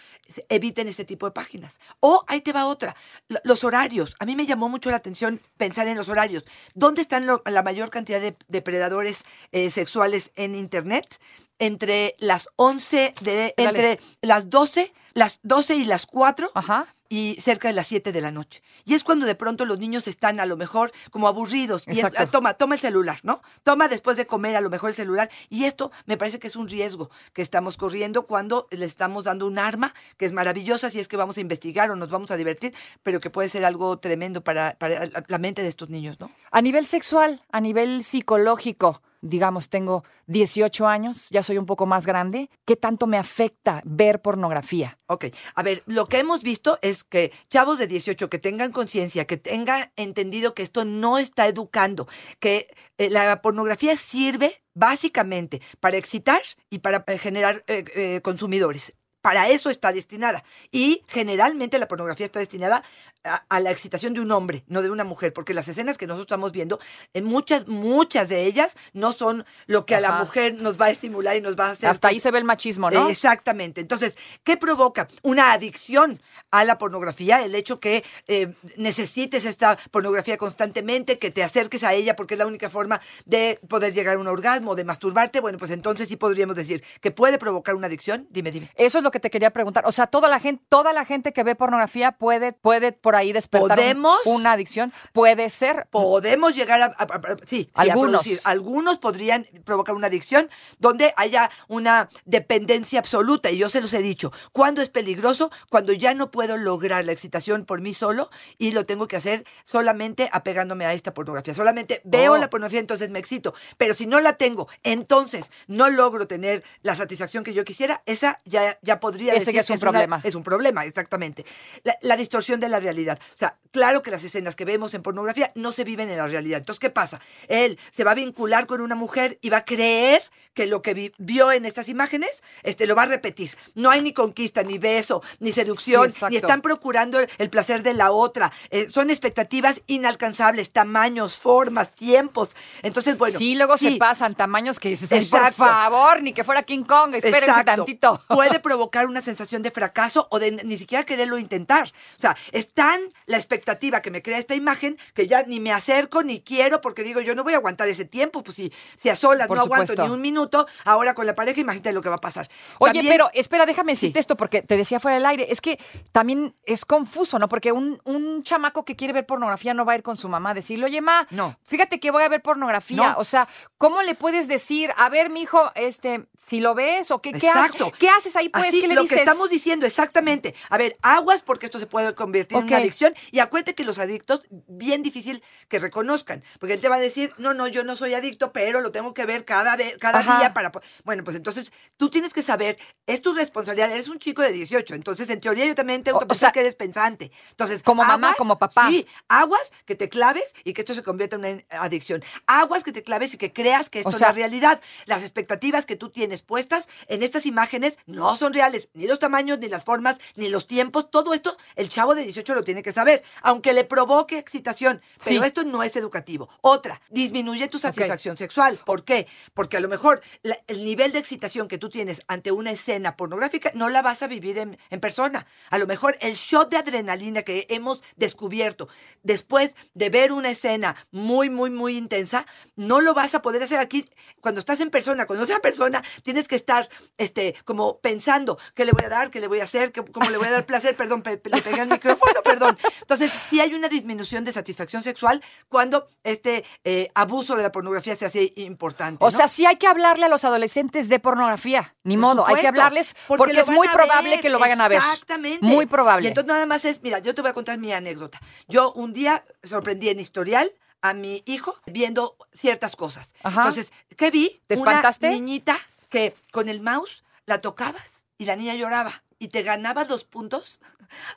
eviten 0.50 0.88
este 0.88 1.06
tipo 1.06 1.26
de 1.26 1.32
páginas. 1.32 1.80
O 2.00 2.24
ahí 2.28 2.42
te 2.42 2.54
va 2.54 2.66
otra, 2.66 2.96
los 3.44 3.64
horarios. 3.64 4.16
A 4.20 4.26
mí 4.26 4.36
me 4.36 4.46
llamó 4.46 4.70
mucho 4.70 4.90
la 4.92 4.98
atención 4.98 5.42
pensar 5.58 5.88
en 5.88 5.98
los 5.98 6.10
horarios. 6.10 6.44
¿Dónde 6.74 7.02
están 7.02 7.26
lo- 7.26 7.42
la 7.46 7.64
mayor 7.64 7.90
cantidad 7.90 8.22
de 8.22 8.36
depredadores 8.48 9.24
eh, 9.52 9.70
sexuales 9.72 10.32
en 10.36 10.56
Internet? 10.56 11.20
Entre 11.60 12.16
las 12.18 12.50
11 12.56 13.14
de, 13.22 13.54
Dale. 13.56 13.70
entre 13.70 14.00
las 14.22 14.50
12, 14.50 14.92
las 15.14 15.40
12 15.44 15.76
y 15.76 15.86
las 15.86 16.08
4 16.08 16.50
Ajá. 16.56 16.88
Y 17.12 17.36
cerca 17.42 17.68
de 17.68 17.74
las 17.74 17.88
7 17.88 18.14
de 18.14 18.22
la 18.22 18.32
noche. 18.32 18.64
Y 18.86 18.94
es 18.94 19.04
cuando 19.04 19.26
de 19.26 19.36
pronto 19.36 19.66
los 19.66 19.78
niños 19.78 20.08
están 20.08 20.40
a 20.40 20.46
lo 20.46 20.56
mejor 20.56 20.94
como 21.10 21.28
aburridos. 21.28 21.84
Y 21.86 22.00
es, 22.00 22.06
ah, 22.16 22.26
toma, 22.28 22.54
toma 22.54 22.76
el 22.76 22.80
celular, 22.80 23.20
¿no? 23.24 23.42
Toma 23.64 23.90
después 23.90 24.16
de 24.16 24.26
comer 24.26 24.56
a 24.56 24.62
lo 24.62 24.70
mejor 24.70 24.92
el 24.92 24.96
celular. 24.96 25.30
Y 25.50 25.66
esto 25.66 25.92
me 26.06 26.16
parece 26.16 26.40
que 26.40 26.48
es 26.48 26.56
un 26.56 26.70
riesgo 26.70 27.12
que 27.34 27.42
estamos 27.42 27.76
corriendo 27.76 28.26
cuando 28.26 28.70
le 28.72 28.86
estamos 28.86 29.26
dando 29.26 29.46
un 29.46 29.60
arma 29.60 29.94
que 30.16 30.26
es 30.26 30.32
maravillosa 30.32 30.90
si 30.90 31.02
es 31.02 31.10
que 31.10 31.18
vamos 31.18 31.36
a 31.38 31.42
investigar 31.42 31.92
o 31.92 31.98
nos 31.98 32.10
vamos 32.10 32.32
a 32.32 32.38
divertir, 32.38 32.74
pero 33.04 33.20
que 33.20 33.30
puede 33.30 33.50
ser 33.50 33.66
algo 33.66 34.00
tremendo 34.00 34.42
para, 34.42 34.78
para 34.80 35.10
la 35.28 35.38
mente 35.38 35.64
de 35.64 35.68
estos 35.68 35.90
niños, 35.90 36.18
¿no? 36.18 36.32
A 36.50 36.62
nivel 36.62 36.86
sexual, 36.86 37.44
a 37.52 37.60
nivel 37.60 38.06
psicológico, 38.06 39.02
digamos, 39.22 39.70
tengo 39.70 40.04
18 40.28 40.88
años, 40.88 41.28
ya 41.30 41.44
soy 41.44 41.58
un 41.58 41.66
poco 41.66 41.86
más 41.86 42.06
grande, 42.06 42.50
¿qué 42.66 42.76
tanto 42.76 43.08
me 43.08 43.18
afecta 43.18 43.82
ver 43.86 44.22
pornografía? 44.22 44.98
Ok, 45.08 45.26
a 45.56 45.64
ver, 45.64 45.84
lo 45.86 46.08
que 46.08 46.20
hemos 46.20 46.42
visto 46.42 46.80
es 46.82 47.01
que 47.04 47.32
chavos 47.50 47.80
de 47.80 47.88
18 47.88 48.30
que 48.30 48.40
tengan 48.40 48.72
conciencia, 48.72 49.26
que 49.26 49.38
tengan 49.38 49.92
entendido 49.96 50.54
que 50.54 50.64
esto 50.64 50.86
no 50.86 51.18
está 51.18 51.48
educando, 51.48 52.08
que 52.40 52.68
eh, 52.98 53.10
la 53.10 53.42
pornografía 53.42 53.96
sirve 53.96 54.62
básicamente 54.74 55.62
para 55.80 55.98
excitar 55.98 56.42
y 56.70 56.80
para 56.80 57.04
eh, 57.08 57.18
generar 57.18 57.64
eh, 57.68 58.22
consumidores. 58.24 58.94
Para 59.22 59.50
eso 59.50 59.70
está 59.70 59.92
destinada. 59.92 60.44
Y 60.72 61.04
generalmente 61.08 61.80
la 61.80 61.88
pornografía 61.88 62.26
está 62.26 62.40
destinada 62.40 62.84
a, 63.24 63.44
a 63.50 63.60
la 63.60 63.72
excitación 63.72 64.14
de 64.14 64.22
un 64.22 64.32
hombre, 64.32 64.64
no 64.68 64.82
de 64.82 64.90
una 64.90 65.04
mujer, 65.04 65.34
porque 65.34 65.54
las 65.54 65.68
escenas 65.68 65.98
que 65.98 66.08
nosotros 66.08 66.26
estamos 66.26 66.52
viendo, 66.52 66.80
en 67.14 67.26
muchas, 67.26 67.68
muchas 67.68 68.30
de 68.30 68.46
ellas 68.46 68.76
no 68.94 69.14
son 69.14 69.46
lo 69.68 69.86
que 69.86 69.96
a 69.96 70.00
la 70.00 70.14
mujer 70.14 70.56
nos 70.56 70.80
va 70.80 70.86
a 70.86 70.90
estimular 70.90 71.36
y 71.36 71.42
nos 71.42 71.56
va 71.56 71.68
a 71.68 71.72
hacer. 71.72 71.90
Hasta 71.90 72.08
ahí 72.08 72.20
se 72.20 72.32
ve 72.32 72.40
el 72.40 72.44
machismo, 72.44 72.90
¿no? 72.90 73.10
Exactamente. 73.10 73.82
Entonces, 73.82 74.18
¿qué 74.44 74.58
provoca? 74.58 75.08
Una 75.24 75.54
adicción 75.54 76.20
a 76.50 76.64
la 76.64 76.78
pornografía, 76.78 77.44
el 77.44 77.56
hecho 77.56 77.80
que 77.80 78.04
eh, 78.28 78.54
necesites 78.78 79.46
esta 79.46 79.78
pornografía 79.92 80.38
constantemente, 80.38 81.20
que 81.20 81.32
te 81.32 81.44
acerques 81.44 81.84
a 81.84 81.94
ella 81.94 82.16
porque 82.16 82.36
es 82.36 82.40
la 82.40 82.48
única 82.48 82.70
forma 82.70 83.02
de 83.26 83.60
poder 83.68 83.94
llegar 83.94 84.16
a 84.16 84.20
un 84.20 84.28
orgasmo, 84.28 84.76
de 84.76 84.84
masturbarte. 84.84 85.40
Bueno, 85.40 85.58
pues 85.58 85.72
entonces 85.72 86.08
sí 86.08 86.18
podríamos 86.18 86.56
decir 86.56 86.84
que 87.02 87.12
puede 87.12 87.38
provocar 87.38 87.76
una 87.76 87.88
adicción. 87.88 88.28
Dime, 88.30 88.52
dime. 88.52 88.72
Eso 88.76 88.98
es 88.98 89.04
lo 89.12 89.14
que 89.14 89.20
te 89.20 89.30
quería 89.30 89.50
preguntar. 89.50 89.84
O 89.86 89.92
sea, 89.92 90.08
toda 90.08 90.30
la 90.30 90.40
gente, 90.40 90.64
toda 90.70 90.94
la 90.94 91.04
gente 91.04 91.34
que 91.34 91.44
ve 91.44 91.54
pornografía 91.56 92.14
puede, 92.14 92.54
puede 92.54 92.94
por 92.94 93.16
ahí 93.18 93.34
despertar 93.34 93.78
una 94.26 94.54
adicción. 94.54 94.94
Puede 95.12 95.50
ser. 95.50 95.88
Podemos 95.92 96.56
llegar 96.56 96.82
a, 96.82 96.86
a- 96.86 97.36
sí, 97.46 97.64
sí, 97.64 97.70
a 97.74 97.82
Algunos. 97.82 98.26
Algunos 98.46 98.98
podrían 99.00 99.46
provocar 99.66 99.96
una 99.96 100.08
adicción 100.08 100.50
donde 100.80 101.14
haya 101.18 101.50
una 101.68 102.08
dependencia 102.26 103.00
absoluta. 103.00 103.52
Y 103.52 103.58
yo 103.58 103.68
se 103.68 103.82
los 103.82 103.94
he 103.94 104.02
dicho, 104.02 104.32
¿cuándo 104.54 104.82
es 104.82 104.88
peligroso? 104.88 105.52
Cuando 105.70 105.92
ya 105.92 106.14
no 106.14 106.32
puedo 106.32 106.56
lograr 106.56 107.04
la 107.04 107.12
excitación 107.12 107.66
por 107.66 107.82
mí 107.82 107.94
solo 107.94 108.30
y 108.58 108.72
lo 108.72 108.86
tengo 108.86 109.08
que 109.08 109.18
hacer 109.18 109.44
solamente 109.64 110.30
apegándome 110.32 110.86
a 110.86 110.94
esta 110.94 111.14
pornografía. 111.14 111.54
Solamente 111.54 112.00
veo 112.06 112.34
Oh. 112.34 112.38
la 112.38 112.50
pornografía, 112.50 112.80
entonces 112.80 113.10
me 113.10 113.20
excito. 113.20 113.54
Pero 113.78 113.94
si 113.94 114.06
no 114.08 114.22
la 114.22 114.38
tengo, 114.38 114.70
entonces 114.84 115.52
no 115.68 115.90
logro 115.90 116.28
tener 116.28 116.64
la 116.82 116.96
satisfacción 116.96 117.44
que 117.44 117.54
yo 117.54 117.66
quisiera, 117.66 118.02
esa 118.06 118.40
ya, 118.46 118.78
ya 118.82 119.01
podría 119.02 119.34
Ese 119.34 119.40
decir 119.40 119.56
ya 119.56 119.60
es 119.60 119.68
que 119.68 119.74
un 119.74 119.80
problema. 119.80 120.22
es 120.24 120.36
un 120.36 120.44
problema, 120.44 120.86
exactamente. 120.86 121.46
La, 121.84 121.98
la 122.02 122.16
distorsión 122.16 122.62
de 122.62 122.70
la 122.70 122.80
realidad. 122.80 123.20
O 123.34 123.38
sea, 123.38 123.58
claro 123.72 124.02
que 124.02 124.12
las 124.12 124.24
escenas 124.24 124.56
que 124.56 124.64
vemos 124.64 124.94
en 124.94 125.02
pornografía 125.02 125.52
no 125.56 125.74
se 125.74 125.84
viven 125.84 126.10
en 126.10 126.18
la 126.18 126.28
realidad. 126.28 126.60
Entonces, 126.60 126.80
¿qué 126.80 126.90
pasa? 126.90 127.20
Él 127.50 127.78
se 127.92 128.06
va 128.06 128.12
a 128.12 128.16
vincular 128.16 128.66
con 128.68 128.80
una 128.80 128.96
mujer 128.96 129.38
y 129.42 129.50
va 129.50 129.58
a 129.58 129.66
creer 129.66 130.22
que 130.54 130.68
lo 130.68 130.82
que 130.82 130.94
vi- 130.94 131.12
vio 131.18 131.52
en 131.52 131.66
estas 131.66 131.90
imágenes 131.90 132.44
este, 132.64 132.88
lo 132.88 132.96
va 132.96 133.04
a 133.04 133.08
repetir. 133.08 133.50
No 133.76 133.90
hay 133.90 134.02
ni 134.02 134.14
conquista, 134.14 134.64
ni 134.64 134.78
beso, 134.78 135.22
ni 135.40 135.52
seducción, 135.52 136.12
Sí, 136.12 136.26
ni 136.30 136.38
están 136.38 136.62
procurando 136.62 137.20
el, 137.20 137.30
el 137.40 137.50
placer 137.50 137.82
de 137.84 137.94
la 137.94 138.12
otra. 138.12 138.52
Eh, 138.70 138.88
son 138.90 139.10
expectativas 139.10 139.82
inalcanzables, 139.88 140.72
tamaños, 140.72 141.36
formas, 141.36 141.90
tiempos. 141.92 142.56
Entonces, 142.84 143.18
bueno. 143.18 143.38
sí, 143.40 143.56
luego 143.56 143.78
se 143.78 143.92
sí, 143.92 143.96
pasan 143.98 144.36
tamaños 144.36 144.80
que 144.80 144.90
dices, 144.90 145.12
"Ay, 145.12 145.26
por 145.26 145.52
favor, 145.54 146.22
ni 146.22 146.34
que 146.34 146.44
fuera 146.44 146.62
King 146.64 146.84
Kong, 146.84 147.16
espérense 147.16 147.46
Exacto. 147.50 147.72
tantito. 147.78 148.22
Puede 148.28 148.60
provocar 148.60 148.91
una 149.08 149.22
sensación 149.22 149.62
de 149.62 149.72
fracaso 149.72 150.28
o 150.32 150.40
de 150.40 150.52
ni 150.52 150.78
siquiera 150.78 151.06
quererlo 151.06 151.38
intentar. 151.40 151.88
O 151.88 152.20
sea, 152.20 152.36
es 152.52 152.72
tan 152.74 153.02
la 153.26 153.38
expectativa 153.38 154.02
que 154.02 154.12
me 154.12 154.22
crea 154.22 154.38
esta 154.38 154.56
imagen 154.56 154.98
que 155.14 155.28
ya 155.28 155.44
ni 155.44 155.60
me 155.60 155.72
acerco 155.72 156.24
ni 156.24 156.42
quiero 156.42 156.82
porque 156.82 157.04
digo, 157.04 157.22
yo 157.22 157.36
no 157.36 157.44
voy 157.44 157.54
a 157.54 157.58
aguantar 157.58 157.88
ese 157.90 158.06
tiempo. 158.06 158.44
Pues 158.44 158.56
si, 158.58 158.72
si 158.96 159.10
a 159.10 159.16
solas 159.16 159.48
Por 159.48 159.58
no 159.58 159.64
aguanto 159.64 159.96
ni 160.06 160.10
un 160.14 160.22
minuto, 160.22 160.68
ahora 160.86 161.14
con 161.14 161.26
la 161.26 161.34
pareja, 161.36 161.60
imagínate 161.62 161.92
lo 161.94 162.02
que 162.02 162.10
va 162.10 162.16
a 162.16 162.22
pasar. 162.22 162.48
Oye, 162.80 162.94
También- 162.94 163.14
pero 163.14 163.30
espera, 163.34 163.66
déjame 163.66 163.94
decirte 163.94 164.20
Sí. 164.20 164.20
esto 164.20 164.36
porque 164.38 164.62
te 164.62 164.78
decía 164.78 165.00
fuera 165.00 165.16
del 165.16 165.26
aire. 165.26 165.48
Es 165.50 165.62
que 165.62 165.80
también 166.12 166.56
es 166.66 166.86
confuso, 166.86 167.40
¿no? 167.40 167.48
Porque 167.50 167.72
un, 167.72 168.02
un 168.04 168.44
chamaco 168.44 168.84
que 168.86 168.96
quiere 168.96 169.14
ver 169.14 169.26
pornografía 169.26 169.74
no 169.74 169.86
va 169.86 169.94
a 169.94 169.96
ir 169.96 170.04
con 170.04 170.18
su 170.18 170.28
mamá 170.30 170.52
a 170.52 170.54
decirle, 170.54 170.86
oye, 170.86 171.02
ma, 171.02 171.28
No. 171.30 171.58
fíjate 171.66 172.00
que 172.00 172.12
voy 172.12 172.24
a 172.24 172.30
ver 172.30 172.42
pornografía. 172.42 173.12
No. 173.12 173.16
O 173.18 173.24
sea, 173.24 173.48
¿cómo 173.78 174.02
le 174.02 174.16
puedes 174.16 174.48
decir, 174.48 174.92
a 174.98 175.10
ver, 175.10 175.30
mijo, 175.30 175.72
este, 175.76 176.26
si 176.38 176.60
lo 176.60 176.74
ves 176.76 177.12
o 177.12 177.22
qué, 177.22 177.32
qué 177.32 177.50
haces? 177.50 177.72
Exacto. 177.72 177.92
¿Qué 178.00 178.10
haces 178.10 178.36
ahí, 178.36 178.50
pues? 178.50 178.66
Así, 178.68 178.81
¿Qué 178.82 178.88
le 178.88 178.96
lo 178.96 179.02
dices? 179.02 179.18
que 179.18 179.22
estamos 179.22 179.50
diciendo, 179.50 179.86
exactamente. 179.86 180.56
A 180.70 180.78
ver, 180.78 180.98
aguas 181.02 181.42
porque 181.42 181.66
esto 181.66 181.80
se 181.80 181.88
puede 181.88 182.14
convertir 182.16 182.58
en 182.58 182.66
una 182.66 182.78
adicción. 182.78 183.14
Y 183.32 183.40
acuérdate 183.40 183.76
que 183.76 183.84
los 183.84 184.00
adictos, 184.00 184.48
bien 184.68 185.04
difícil 185.04 185.44
que 185.68 185.80
reconozcan. 185.80 186.44
Porque 186.60 186.74
él 186.74 186.82
te 186.82 186.90
va 186.90 186.96
a 186.96 187.00
decir, 187.00 187.34
no, 187.38 187.54
no, 187.54 187.68
yo 187.68 187.84
no 187.84 187.96
soy 187.96 188.14
adicto, 188.14 188.52
pero 188.52 188.82
lo 188.82 188.92
tengo 188.92 189.14
que 189.14 189.26
ver 189.26 189.46
cada 189.46 189.76
vez, 189.76 189.98
cada 189.98 190.20
Ajá. 190.20 190.38
día 190.38 190.54
para. 190.54 190.72
po-". 190.72 190.82
Bueno, 191.04 191.24
pues 191.24 191.36
entonces 191.36 191.72
tú 191.98 192.10
tienes 192.10 192.34
que 192.34 192.42
saber, 192.42 192.78
es 193.08 193.22
tu 193.22 193.34
responsabilidad. 193.34 193.92
Eres 193.92 194.10
un 194.10 194.20
chico 194.20 194.42
de 194.42 194.52
18. 194.52 194.96
Entonces, 194.96 195.30
en 195.30 195.42
teoría, 195.42 195.66
yo 195.66 195.76
también 195.76 196.04
tengo 196.04 196.20
que 196.20 196.26
o 196.26 196.28
pensar 196.28 196.40
sea, 196.48 196.52
que 196.52 196.60
eres 196.62 196.76
pensante. 196.76 197.32
Entonces, 197.52 197.84
como 197.84 198.04
mamá, 198.04 198.34
como 198.38 198.58
papá. 198.58 198.90
Sí, 198.90 199.08
aguas 199.28 199.72
que 199.86 199.96
te 199.96 200.10
claves 200.10 200.56
y 200.64 200.74
que 200.74 200.82
esto 200.82 200.94
se 200.94 201.04
convierta 201.04 201.36
en 201.36 201.42
una 201.46 201.82
adicción. 201.82 202.24
Aguas 202.48 202.84
que 202.84 202.92
te 202.92 203.04
claves 203.04 203.34
y 203.34 203.38
que 203.38 203.54
creas 203.54 203.90
que 203.90 204.00
esto 204.00 204.10
O 204.10 204.14
es 204.14 204.20
la 204.22 204.32
realidad. 204.32 204.82
Las 205.06 205.22
expectativas 205.22 205.86
que 205.86 205.96
tú 205.96 206.10
tienes 206.10 206.42
puestas 206.42 206.88
en 207.08 207.24
estas 207.24 207.46
imágenes 207.46 207.98
no 208.06 208.36
son 208.36 208.54
reales. 208.54 208.71
Ni 208.94 209.08
los 209.08 209.20
tamaños, 209.20 209.60
ni 209.60 209.68
las 209.70 209.84
formas, 209.84 210.20
ni 210.36 210.50
los 210.50 210.68
tiempos. 210.68 211.10
Todo 211.12 211.34
esto 211.34 211.58
el 211.76 211.90
chavo 211.90 212.16
de 212.16 212.24
18 212.24 212.54
lo 212.56 212.64
tiene 212.64 212.84
que 212.84 212.92
saber. 212.92 213.24
Aunque 213.42 213.74
le 213.74 213.84
provoque 213.84 214.38
excitación. 214.38 215.02
Pero 215.24 215.42
Sí. 215.42 215.48
esto 215.48 215.64
no 215.64 215.84
es 215.84 215.96
educativo. 215.96 216.50
Otra, 216.62 217.02
disminuye 217.10 217.68
tu 217.68 217.80
satisfacción 217.80 218.38
sexual. 218.38 218.80
¿Por 218.86 219.04
qué? 219.04 219.28
Porque 219.54 219.78
a 219.78 219.80
lo 219.80 219.88
mejor 219.90 220.22
la- 220.44 220.58
el 220.68 220.84
nivel 220.84 221.12
de 221.12 221.20
excitación 221.20 221.68
que 221.68 221.78
tú 221.78 221.90
tienes 221.90 222.22
ante 222.28 222.52
una 222.52 222.72
escena 222.72 223.16
pornográfica 223.18 223.72
no 223.76 223.90
la 223.90 224.02
vas 224.02 224.22
a 224.24 224.28
vivir 224.28 224.58
en, 224.58 224.78
en 224.90 225.00
persona. 225.00 225.46
A 225.70 225.78
lo 225.78 225.88
mejor 225.88 226.18
el 226.22 226.34
shot 226.34 226.70
de 226.70 226.78
adrenalina 226.78 227.42
que 227.44 227.66
hemos 227.70 228.04
descubierto 228.16 228.88
después 229.24 229.76
de 229.94 230.10
ver 230.10 230.32
una 230.32 230.50
escena 230.50 230.96
muy, 231.12 231.50
muy, 231.50 231.70
muy 231.70 231.98
intensa, 231.98 232.46
no 232.76 233.02
lo 233.02 233.14
vas 233.14 233.36
a 233.36 233.42
poder 233.42 233.64
hacer 233.64 233.80
aquí 233.80 234.10
cuando 234.42 234.60
estás 234.60 234.80
en 234.80 234.90
persona. 234.90 235.26
Cuando 235.26 235.44
estás 235.44 235.58
en 235.58 235.62
persona, 235.62 236.04
tienes 236.24 236.48
que 236.48 236.56
estar 236.56 236.88
este, 237.18 237.56
como 237.66 238.00
pensando 238.00 238.58
qué 238.74 238.86
le 238.86 238.92
voy 238.92 239.06
a 239.06 239.10
dar, 239.10 239.30
qué 239.30 239.40
le 239.40 239.48
voy 239.48 239.60
a 239.60 239.64
hacer, 239.64 239.92
cómo 240.12 240.30
le 240.30 240.38
voy 240.38 240.48
a 240.48 240.52
dar 240.52 240.66
placer. 240.66 240.96
Perdón, 240.96 241.22
pe- 241.22 241.38
pe- 241.38 241.50
le 241.50 241.62
pegué 241.62 241.82
al 241.82 241.88
micrófono, 241.90 242.42
perdón. 242.44 242.78
Entonces, 243.02 243.32
sí 243.50 243.60
hay 243.60 243.74
una 243.74 243.90
disminución 243.90 244.44
de 244.44 244.52
satisfacción 244.52 245.04
sexual 245.04 245.44
cuando 245.70 246.06
este 246.24 246.64
eh, 246.84 247.10
abuso 247.16 247.56
de 247.56 247.64
la 247.64 247.72
pornografía 247.72 248.16
se 248.16 248.26
hace 248.26 248.52
importante. 248.58 249.24
O 249.26 249.32
sea, 249.32 249.48
sí 249.48 249.66
hay 249.66 249.78
que 249.78 249.88
hablarle 249.88 250.26
a 250.26 250.30
los 250.30 250.44
adolescentes 250.46 251.10
de 251.10 251.20
pornografía. 251.20 251.96
Ni 252.04 252.16
Por 252.16 252.22
modo, 252.22 252.48
hay 252.48 252.56
que 252.58 252.68
hablarles 252.68 253.16
porque, 253.28 253.60
es 253.60 253.70
muy 253.70 253.88
probable 253.88 254.32
ver, 254.32 254.42
que 254.42 254.50
lo 254.50 254.60
vayan 254.60 254.82
a 254.82 254.88
ver. 254.88 254.98
Exactamente. 255.00 255.66
Muy 255.66 255.86
probable. 255.86 256.26
Y 256.26 256.28
entonces 256.30 256.48
nada 256.52 256.66
más 256.66 256.86
es, 256.86 257.02
mira, 257.02 257.20
yo 257.20 257.34
te 257.36 257.42
voy 257.42 257.52
a 257.52 257.54
contar 257.54 257.78
mi 257.78 257.92
anécdota. 257.94 258.40
Yo 258.68 258.92
un 258.94 259.14
día 259.14 259.44
sorprendí 259.64 260.10
en 260.10 260.20
historial 260.20 260.72
a 261.02 261.14
mi 261.14 261.42
hijo 261.46 261.76
viendo 261.88 262.36
ciertas 262.54 262.96
cosas. 262.96 263.34
Ajá. 263.44 263.62
Entonces, 263.62 263.92
¿qué 264.18 264.30
vi? 264.32 264.62
¿Te 264.68 264.76
Una 264.78 264.92
espantaste? 264.92 265.30
niñita 265.30 265.78
que 266.10 266.36
con 266.52 266.70
el 266.70 266.82
mouse 266.82 267.24
la 267.46 267.60
tocabas 267.60 268.21
y 268.42 268.46
la 268.46 268.56
niña 268.56 268.74
lloraba 268.74 269.24
y 269.38 269.50
te 269.50 269.62
ganabas 269.62 270.10
los 270.10 270.26
puntos 270.26 270.82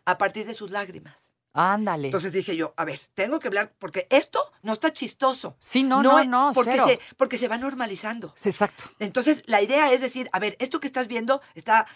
a 0.07 0.17
partir 0.17 0.47
de 0.47 0.55
sus 0.55 0.71
lágrimas. 0.71 1.34
Ándale. 1.55 2.09
Entonces 2.09 2.33
dije 2.33 2.57
yo, 2.57 2.75
a 2.77 2.85
ver, 2.85 2.99
tengo 3.15 3.39
que 3.39 3.47
hablar 3.47 3.73
porque 3.79 4.09
esto 4.11 4.41
no 4.63 4.73
está 4.73 4.93
chistoso. 4.93 5.57
Sí, 5.61 5.85
no, 5.85 6.03
no, 6.03 6.25
no, 6.25 6.51
porque 6.53 6.73
cero. 6.73 6.87
se 6.89 6.99
porque 7.17 7.39
se 7.39 7.47
va 7.47 7.57
normalizando. 7.59 8.35
Exacto. 8.45 8.85
Entonces, 8.99 9.45
la 9.47 9.63
idea 9.63 9.93
es 9.93 10.01
decir, 10.01 10.29
a 10.33 10.41
ver, 10.41 10.57
esto 10.59 10.81
que 10.81 10.89
estás 10.89 11.07
viendo 11.07 11.41
está 11.55 11.87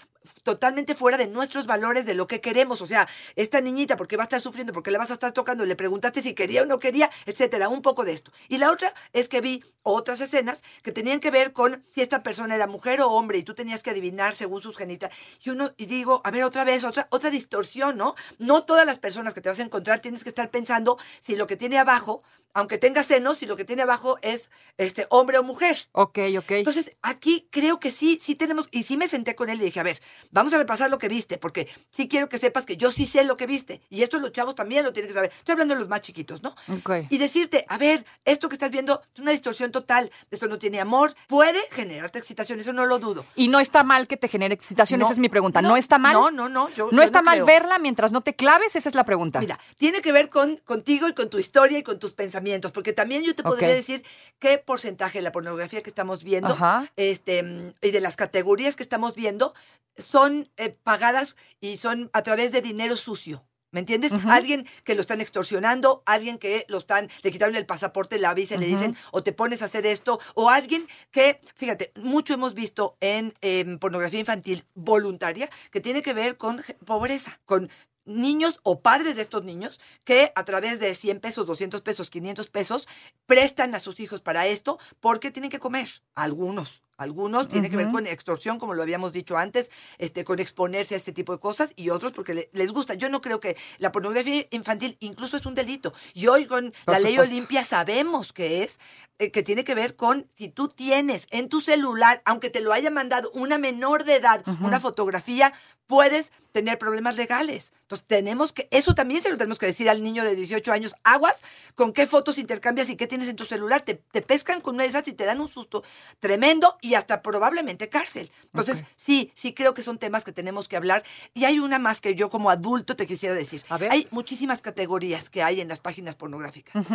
totalmente 0.43 0.95
fuera 0.95 1.17
de 1.17 1.27
nuestros 1.27 1.67
valores, 1.67 2.07
de 2.07 2.15
lo 2.15 2.27
que 2.27 2.41
queremos. 2.41 2.81
O 2.83 2.87
sea, 2.87 3.09
esta 3.35 3.61
niñita, 3.61 3.97
¿por 3.97 4.07
qué 4.07 4.17
va 4.17 4.25
a 4.25 4.27
estar 4.27 4.41
sufriendo? 4.41 4.73
¿Por 4.73 4.83
qué 4.83 4.91
le 4.91 4.99
vas 4.99 5.11
a 5.11 5.15
estar 5.15 5.33
tocando? 5.33 5.65
Le 5.65 5.77
preguntaste 5.77 6.23
si 6.23 6.35
quería 6.35 6.63
o 6.63 6.67
no 6.67 6.79
quería, 6.79 7.11
etcétera. 7.27 7.69
Un 7.69 7.83
poco 7.83 8.05
de 8.05 8.13
esto. 8.13 8.31
Y 8.49 8.59
la 8.59 8.71
otra 8.71 8.95
es 9.13 9.29
que 9.29 9.41
vi 9.41 9.65
otras 9.83 10.21
escenas 10.21 10.63
que 10.83 10.93
tenían 10.93 11.21
que 11.21 11.31
ver 11.31 11.53
con 11.53 11.83
si 11.91 12.03
esta 12.03 12.23
persona 12.23 12.55
era 12.55 12.67
mujer 12.67 13.01
o 13.01 13.11
hombre 13.11 13.39
y 13.39 13.43
tú 13.43 13.55
tenías 13.55 13.83
que 13.83 13.91
adivinar 13.91 14.35
según 14.35 14.61
sus 14.61 14.77
genitas. 14.77 15.13
Y 15.43 15.51
uno, 15.51 15.73
y 15.77 15.87
digo, 15.87 16.21
a 16.25 16.31
ver, 16.31 16.45
otra 16.45 16.65
vez, 16.65 16.85
otra, 16.85 17.09
otra 17.11 17.31
distorsión, 17.31 17.97
¿no? 17.97 18.15
No 18.39 18.65
todas 18.65 18.87
las 18.87 18.99
personas 18.99 19.35
que 19.35 19.41
te 19.41 19.48
vas 19.49 19.59
a 19.59 19.63
encontrar 19.63 20.01
tienes 20.01 20.23
que 20.23 20.29
estar 20.29 20.51
pensando 20.51 20.99
si 21.21 21.37
lo 21.37 21.47
que 21.47 21.57
tiene 21.57 21.79
abajo, 21.79 22.23
aunque 22.55 22.79
tenga 22.79 23.03
senos, 23.03 23.39
si 23.39 23.47
lo 23.47 23.57
que 23.57 23.65
tiene 23.65 23.83
abajo 23.83 24.19
es 24.23 24.51
este 24.79 25.07
hombre 25.11 25.39
o 25.39 25.43
mujer. 25.43 25.77
Ok, 25.93 26.19
ok. 26.39 26.51
Entonces, 26.51 26.91
aquí 27.03 27.47
creo 27.51 27.79
que 27.79 27.91
sí, 27.91 28.19
sí 28.21 28.35
tenemos, 28.35 28.69
y 28.71 28.83
sí 28.83 28.97
me 28.97 29.07
senté 29.07 29.35
con 29.35 29.49
él 29.49 29.61
y 29.61 29.65
dije, 29.67 29.81
a 29.81 29.85
ver, 29.85 30.01
vamos 30.31 30.53
a 30.55 30.59
repasar 30.59 30.91
lo 30.91 30.99
que 30.99 31.09
viste, 31.09 31.39
porque 31.39 31.69
sí 31.91 32.09
quiero 32.09 32.29
que 32.29 32.39
sepas 32.39 32.67
que 32.67 32.77
yo 32.77 32.91
sí 32.91 33.07
sé 33.07 33.25
lo 33.25 33.37
que 33.37 33.47
viste, 33.47 33.81
y 33.91 34.03
esto 34.03 34.19
los 34.19 34.33
chavos 34.33 34.55
también 34.55 34.85
lo 34.85 34.93
tienen 34.93 35.09
que 35.09 35.15
saber. 35.15 35.31
Estoy 35.37 35.53
hablando 35.53 35.75
de 35.75 35.81
los 35.81 35.89
más 35.89 36.01
chiquitos, 36.01 36.43
¿no? 36.43 36.55
Ok. 36.73 36.91
Y 37.11 37.19
decirte, 37.19 37.65
a 37.69 37.79
ver, 37.79 38.05
esto 38.25 38.49
que 38.49 38.55
estás 38.55 38.71
viendo 38.71 39.03
es 39.15 39.21
una 39.21 39.31
distorsión 39.31 39.71
total, 39.71 40.11
esto 40.31 40.49
no 40.49 40.59
tiene 40.59 40.81
amor, 40.81 41.15
puede 41.27 41.61
generarte 41.71 42.19
excitación, 42.19 42.61
eso 42.61 42.73
no 42.73 42.87
lo 42.87 42.99
dudo. 42.99 43.25
Y 43.37 43.49
no 43.49 43.61
está 43.61 43.85
mal 43.85 44.07
que 44.07 44.17
te 44.17 44.29
genere 44.29 44.55
excitación, 44.55 45.01
No, 45.01 45.07
esa 45.07 45.13
es 45.13 45.19
mi 45.19 45.29
pregunta. 45.29 45.63
¿No, 45.63 45.77
está 45.77 45.99
mal? 45.99 46.15
No, 46.15 46.31
no, 46.31 46.49
no. 46.49 46.69
Yo, 46.71 46.87
¿No 46.87 46.99
yo 46.99 47.03
está 47.03 47.23
mal 47.23 47.45
verla 47.45 47.79
mientras 47.79 48.11
no 48.11 48.21
te 48.21 48.35
claves? 48.35 48.75
Esa 48.75 48.89
es 48.89 48.95
la 48.95 49.05
pregunta. 49.05 49.38
Mira, 49.41 49.59
tiene 49.77 50.01
que 50.01 50.13
ver 50.13 50.29
con 50.29 50.57
contigo 50.59 51.09
y 51.09 51.15
con 51.15 51.31
tu 51.31 51.39
historia 51.39 51.79
y 51.79 51.83
con 51.83 51.99
tus 51.99 52.13
pensamientos, 52.13 52.73
porque 52.73 52.93
también 52.93 53.25
yo 53.25 53.35
te 53.35 53.43
podría 53.43 53.69
decir 53.69 54.05
qué 54.39 54.59
porcentaje 54.59 55.19
de 55.19 55.23
la 55.23 55.33
pornografía 55.33 55.83
que 55.83 55.91
estamos 55.91 56.25
viendo 56.25 56.55
Ajá. 56.55 56.91
este, 56.97 57.73
y 57.81 57.91
de 57.91 58.01
las 58.01 58.17
categorías 58.17 58.77
que 58.77 58.83
estamos 58.83 59.15
viendo 59.15 59.55
son 59.97 60.51
eh, 60.57 60.71
pagadas 60.71 61.37
y 61.61 61.77
son 61.77 62.11
a 62.13 62.23
través 62.23 62.53
de 62.53 62.63
dinero 62.63 62.97
sucio. 62.97 63.45
¿Me 63.71 63.81
entiendes? 63.81 64.13
Alguien 64.27 64.67
que 64.83 64.95
lo 64.95 65.03
están 65.03 65.21
extorsionando, 65.21 66.03
alguien 66.07 66.39
que 66.39 66.65
lo 66.69 66.79
están, 66.79 67.11
le 67.23 67.31
quitaron 67.31 67.55
el 67.55 67.67
pasaporte, 67.67 68.19
la 68.19 68.33
visa, 68.33 68.55
y 68.55 68.59
le 68.59 68.67
dicen, 68.67 68.97
o 69.13 69.23
te 69.23 69.35
pones 69.35 69.61
a 69.61 69.67
hacer 69.67 69.85
esto, 69.85 70.19
o 70.35 70.49
alguien 70.49 70.87
que, 71.11 71.39
fíjate, 71.55 71.93
mucho 71.97 72.33
hemos 72.33 72.55
visto 72.55 72.97
en 73.01 73.35
pornografía 73.79 74.21
infantil 74.21 74.65
voluntaria 74.75 75.51
que 75.71 75.83
tiene 75.83 76.01
que 76.01 76.15
ver 76.15 76.39
con 76.39 76.63
pobreza, 76.87 77.41
con 77.45 77.69
niños 78.09 78.59
o 78.63 78.81
padres 78.81 79.17
de 79.17 79.23
estos 79.23 79.45
niños 79.45 79.81
que 80.05 80.33
a 80.35 80.45
través 80.45 80.81
de 80.81 80.95
100 80.95 81.21
pesos, 81.21 81.47
200 81.47 81.83
pesos, 81.83 82.11
500 82.11 82.49
pesos 82.49 82.89
prestan 83.27 83.75
a 83.75 83.79
sus 83.79 84.01
hijos 84.01 84.21
para 84.21 84.47
esto 84.47 84.79
porque 85.01 85.31
tienen 85.31 85.51
que 85.51 85.61
comer. 85.61 85.89
Algunos, 86.15 86.83
algunos 86.99 87.49
tienen 87.49 87.71
que 87.71 87.77
ver 87.77 87.91
con 87.91 88.07
extorsión, 88.07 88.59
como 88.59 88.75
lo 88.75 88.83
habíamos 88.83 89.13
dicho 89.13 89.39
antes, 89.39 89.71
este, 89.97 90.25
con 90.25 90.39
exponerse 90.41 90.95
a 90.95 90.99
este 90.99 91.13
tipo 91.13 91.33
de 91.33 91.39
cosas 91.39 91.73
y 91.77 91.91
otros 91.91 92.13
porque 92.13 92.35
le- 92.35 92.51
les 92.53 92.73
gusta. 92.73 92.95
Yo 92.95 93.09
no 93.09 93.21
creo 93.21 93.41
que 93.41 93.57
la 93.79 93.91
pornografía 93.93 94.45
infantil 94.51 94.97
incluso 95.01 95.37
es 95.37 95.47
un 95.47 95.55
delito. 95.55 95.93
Y 96.13 96.27
hoy 96.27 96.47
con 96.47 96.73
Por 96.85 96.93
la 96.95 96.99
ley. 97.01 97.19
Olimpia 97.19 97.65
sabemos 97.65 98.33
que 98.33 98.63
es, 98.65 98.79
eh, 99.21 99.31
que 99.31 99.43
tiene 99.43 99.65
que 99.65 99.75
ver 99.75 99.97
con 99.97 100.29
si 100.35 100.49
tú 100.49 100.69
tienes 100.69 101.27
en 101.31 101.49
tu 101.49 101.61
celular, 101.61 102.21
aunque 102.25 102.51
te 102.51 102.61
lo 102.61 102.73
haya 102.73 102.91
mandado 102.91 103.31
una 103.33 103.59
menor 103.59 104.05
de 104.05 104.17
edad, 104.17 104.43
una 104.61 104.79
fotografía, 104.81 105.53
puedes 105.87 106.33
tener 106.53 106.79
problemas 106.79 107.17
legales. 107.17 107.73
Entonces 107.83 108.07
tenemos 108.07 108.53
que, 108.53 108.69
eso 108.71 108.95
también 108.95 109.23
se 109.23 109.31
lo 109.31 109.37
tenemos 109.39 109.59
que 109.59 109.67
decir 109.67 109.89
al 109.89 110.03
niño 110.03 110.25
de 110.25 110.35
18 110.35 110.73
años, 110.73 110.95
aguas 111.05 111.43
con 111.75 111.93
qué 111.93 112.07
fotos 112.07 112.39
intercambias 112.39 112.91
y 112.91 112.97
qué 112.97 113.07
tienes 113.07 113.29
en 113.29 113.37
tu 113.37 113.45
celular. 113.45 113.83
Te, 113.83 113.95
te 113.95 114.21
pescan 114.23 114.61
con 114.61 114.75
una 114.75 114.83
de 114.85 114.91
esas 114.91 115.07
y 115.09 115.13
te 115.13 115.25
dan 115.25 115.41
un 115.41 115.49
susto 115.49 115.83
tremendo 116.21 116.77
y 116.81 116.88
hasta 116.95 117.23
probablemente 117.23 117.89
cárcel. 117.89 118.31
Entonces, 118.47 118.85
sí, 118.97 119.31
sí 119.35 119.53
creo 119.53 119.75
que 119.75 119.83
son 119.83 119.99
temas 119.99 120.25
que 120.25 120.33
tenemos 120.33 120.69
que 120.69 120.77
hablar. 120.77 121.05
Y 121.35 121.45
hay 121.45 121.59
una 121.59 121.79
más 121.79 122.01
que 122.01 122.15
yo 122.15 122.31
como 122.31 122.51
adulto 122.51 122.97
te 122.97 123.07
quisiera 123.07 123.35
decir. 123.35 123.63
A 123.69 123.79
ver. 123.79 123.91
Hay 123.91 124.07
muchísimas 124.11 124.63
categorías 124.63 125.31
que 125.31 125.43
hay 125.43 125.61
en 125.61 125.69
las 125.69 125.81
páginas 125.81 126.17
pornográficas 126.17 126.87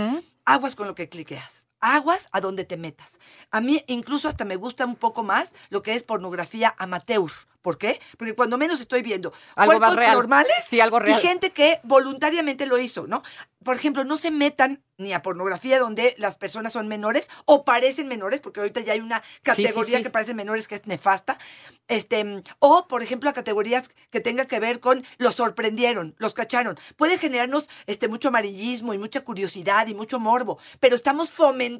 aguas 0.45 0.75
con 0.75 0.87
lo 0.87 0.95
que 0.95 1.09
cliqueas. 1.09 1.67
Aguas 1.83 2.29
a 2.31 2.39
donde 2.39 2.63
te 2.63 2.77
metas. 2.77 3.19
A 3.51 3.59
mí 3.59 3.83
incluso 3.87 4.29
hasta 4.29 4.45
me 4.45 4.55
gusta 4.55 4.85
un 4.85 4.95
poco 4.95 5.21
más 5.21 5.53
lo 5.69 5.83
que 5.83 5.93
es 5.93 6.03
pornografía 6.03 6.73
amateur, 6.77 7.29
¿Por 7.63 7.77
qué? 7.77 7.99
Porque 8.17 8.35
cuando 8.35 8.57
menos 8.57 8.81
estoy 8.81 9.01
viendo 9.01 9.31
Algo 9.55 9.77
cuerpos 9.77 9.95
real. 9.95 10.15
normales 10.15 10.53
Sí, 10.67 10.81
algo 10.81 10.99
real. 10.99 11.17
y 11.17 11.21
gente 11.21 11.51
que 11.51 11.79
voluntariamente 11.83 12.65
lo 12.65 12.77
hizo, 12.77 13.07
¿no? 13.07 13.23
Por 13.63 13.77
ejemplo, 13.77 14.03
no 14.03 14.17
se 14.17 14.31
metan 14.31 14.83
ni 14.97 15.13
a 15.13 15.21
pornografía 15.21 15.79
donde 15.79 16.13
las 16.17 16.35
personas 16.35 16.73
son 16.73 16.89
menores 16.89 17.29
o 17.45 17.63
parecen 17.63 18.09
menores, 18.09 18.41
porque 18.41 18.59
ahorita 18.59 18.81
ya 18.81 18.93
hay 18.93 18.99
una 18.99 19.23
categoría 19.41 19.97
sí. 19.97 20.03
que 20.03 20.09
parecen 20.09 20.35
menores 20.35 20.67
que 20.67 20.75
es 20.75 20.85
nefasta. 20.85 21.39
Este, 21.87 22.43
o, 22.59 22.87
por 22.89 23.01
ejemplo, 23.01 23.29
a 23.29 23.33
categorías 23.33 23.89
que 24.11 24.19
tenga 24.19 24.43
que 24.43 24.59
ver 24.59 24.81
con 24.81 25.05
los 25.17 25.35
sorprendieron, 25.35 26.15
los 26.17 26.33
cacharon. 26.33 26.77
Puede 26.97 27.17
generarnos 27.17 27.69
este, 27.87 28.09
mucho 28.09 28.27
amarillismo 28.27 28.93
y 28.93 28.97
mucha 28.97 29.21
curiosidad 29.21 29.87
y 29.87 29.95
mucho 29.95 30.19
morbo, 30.19 30.59
pero 30.81 30.95
estamos 30.95 31.31
fomentando 31.31 31.72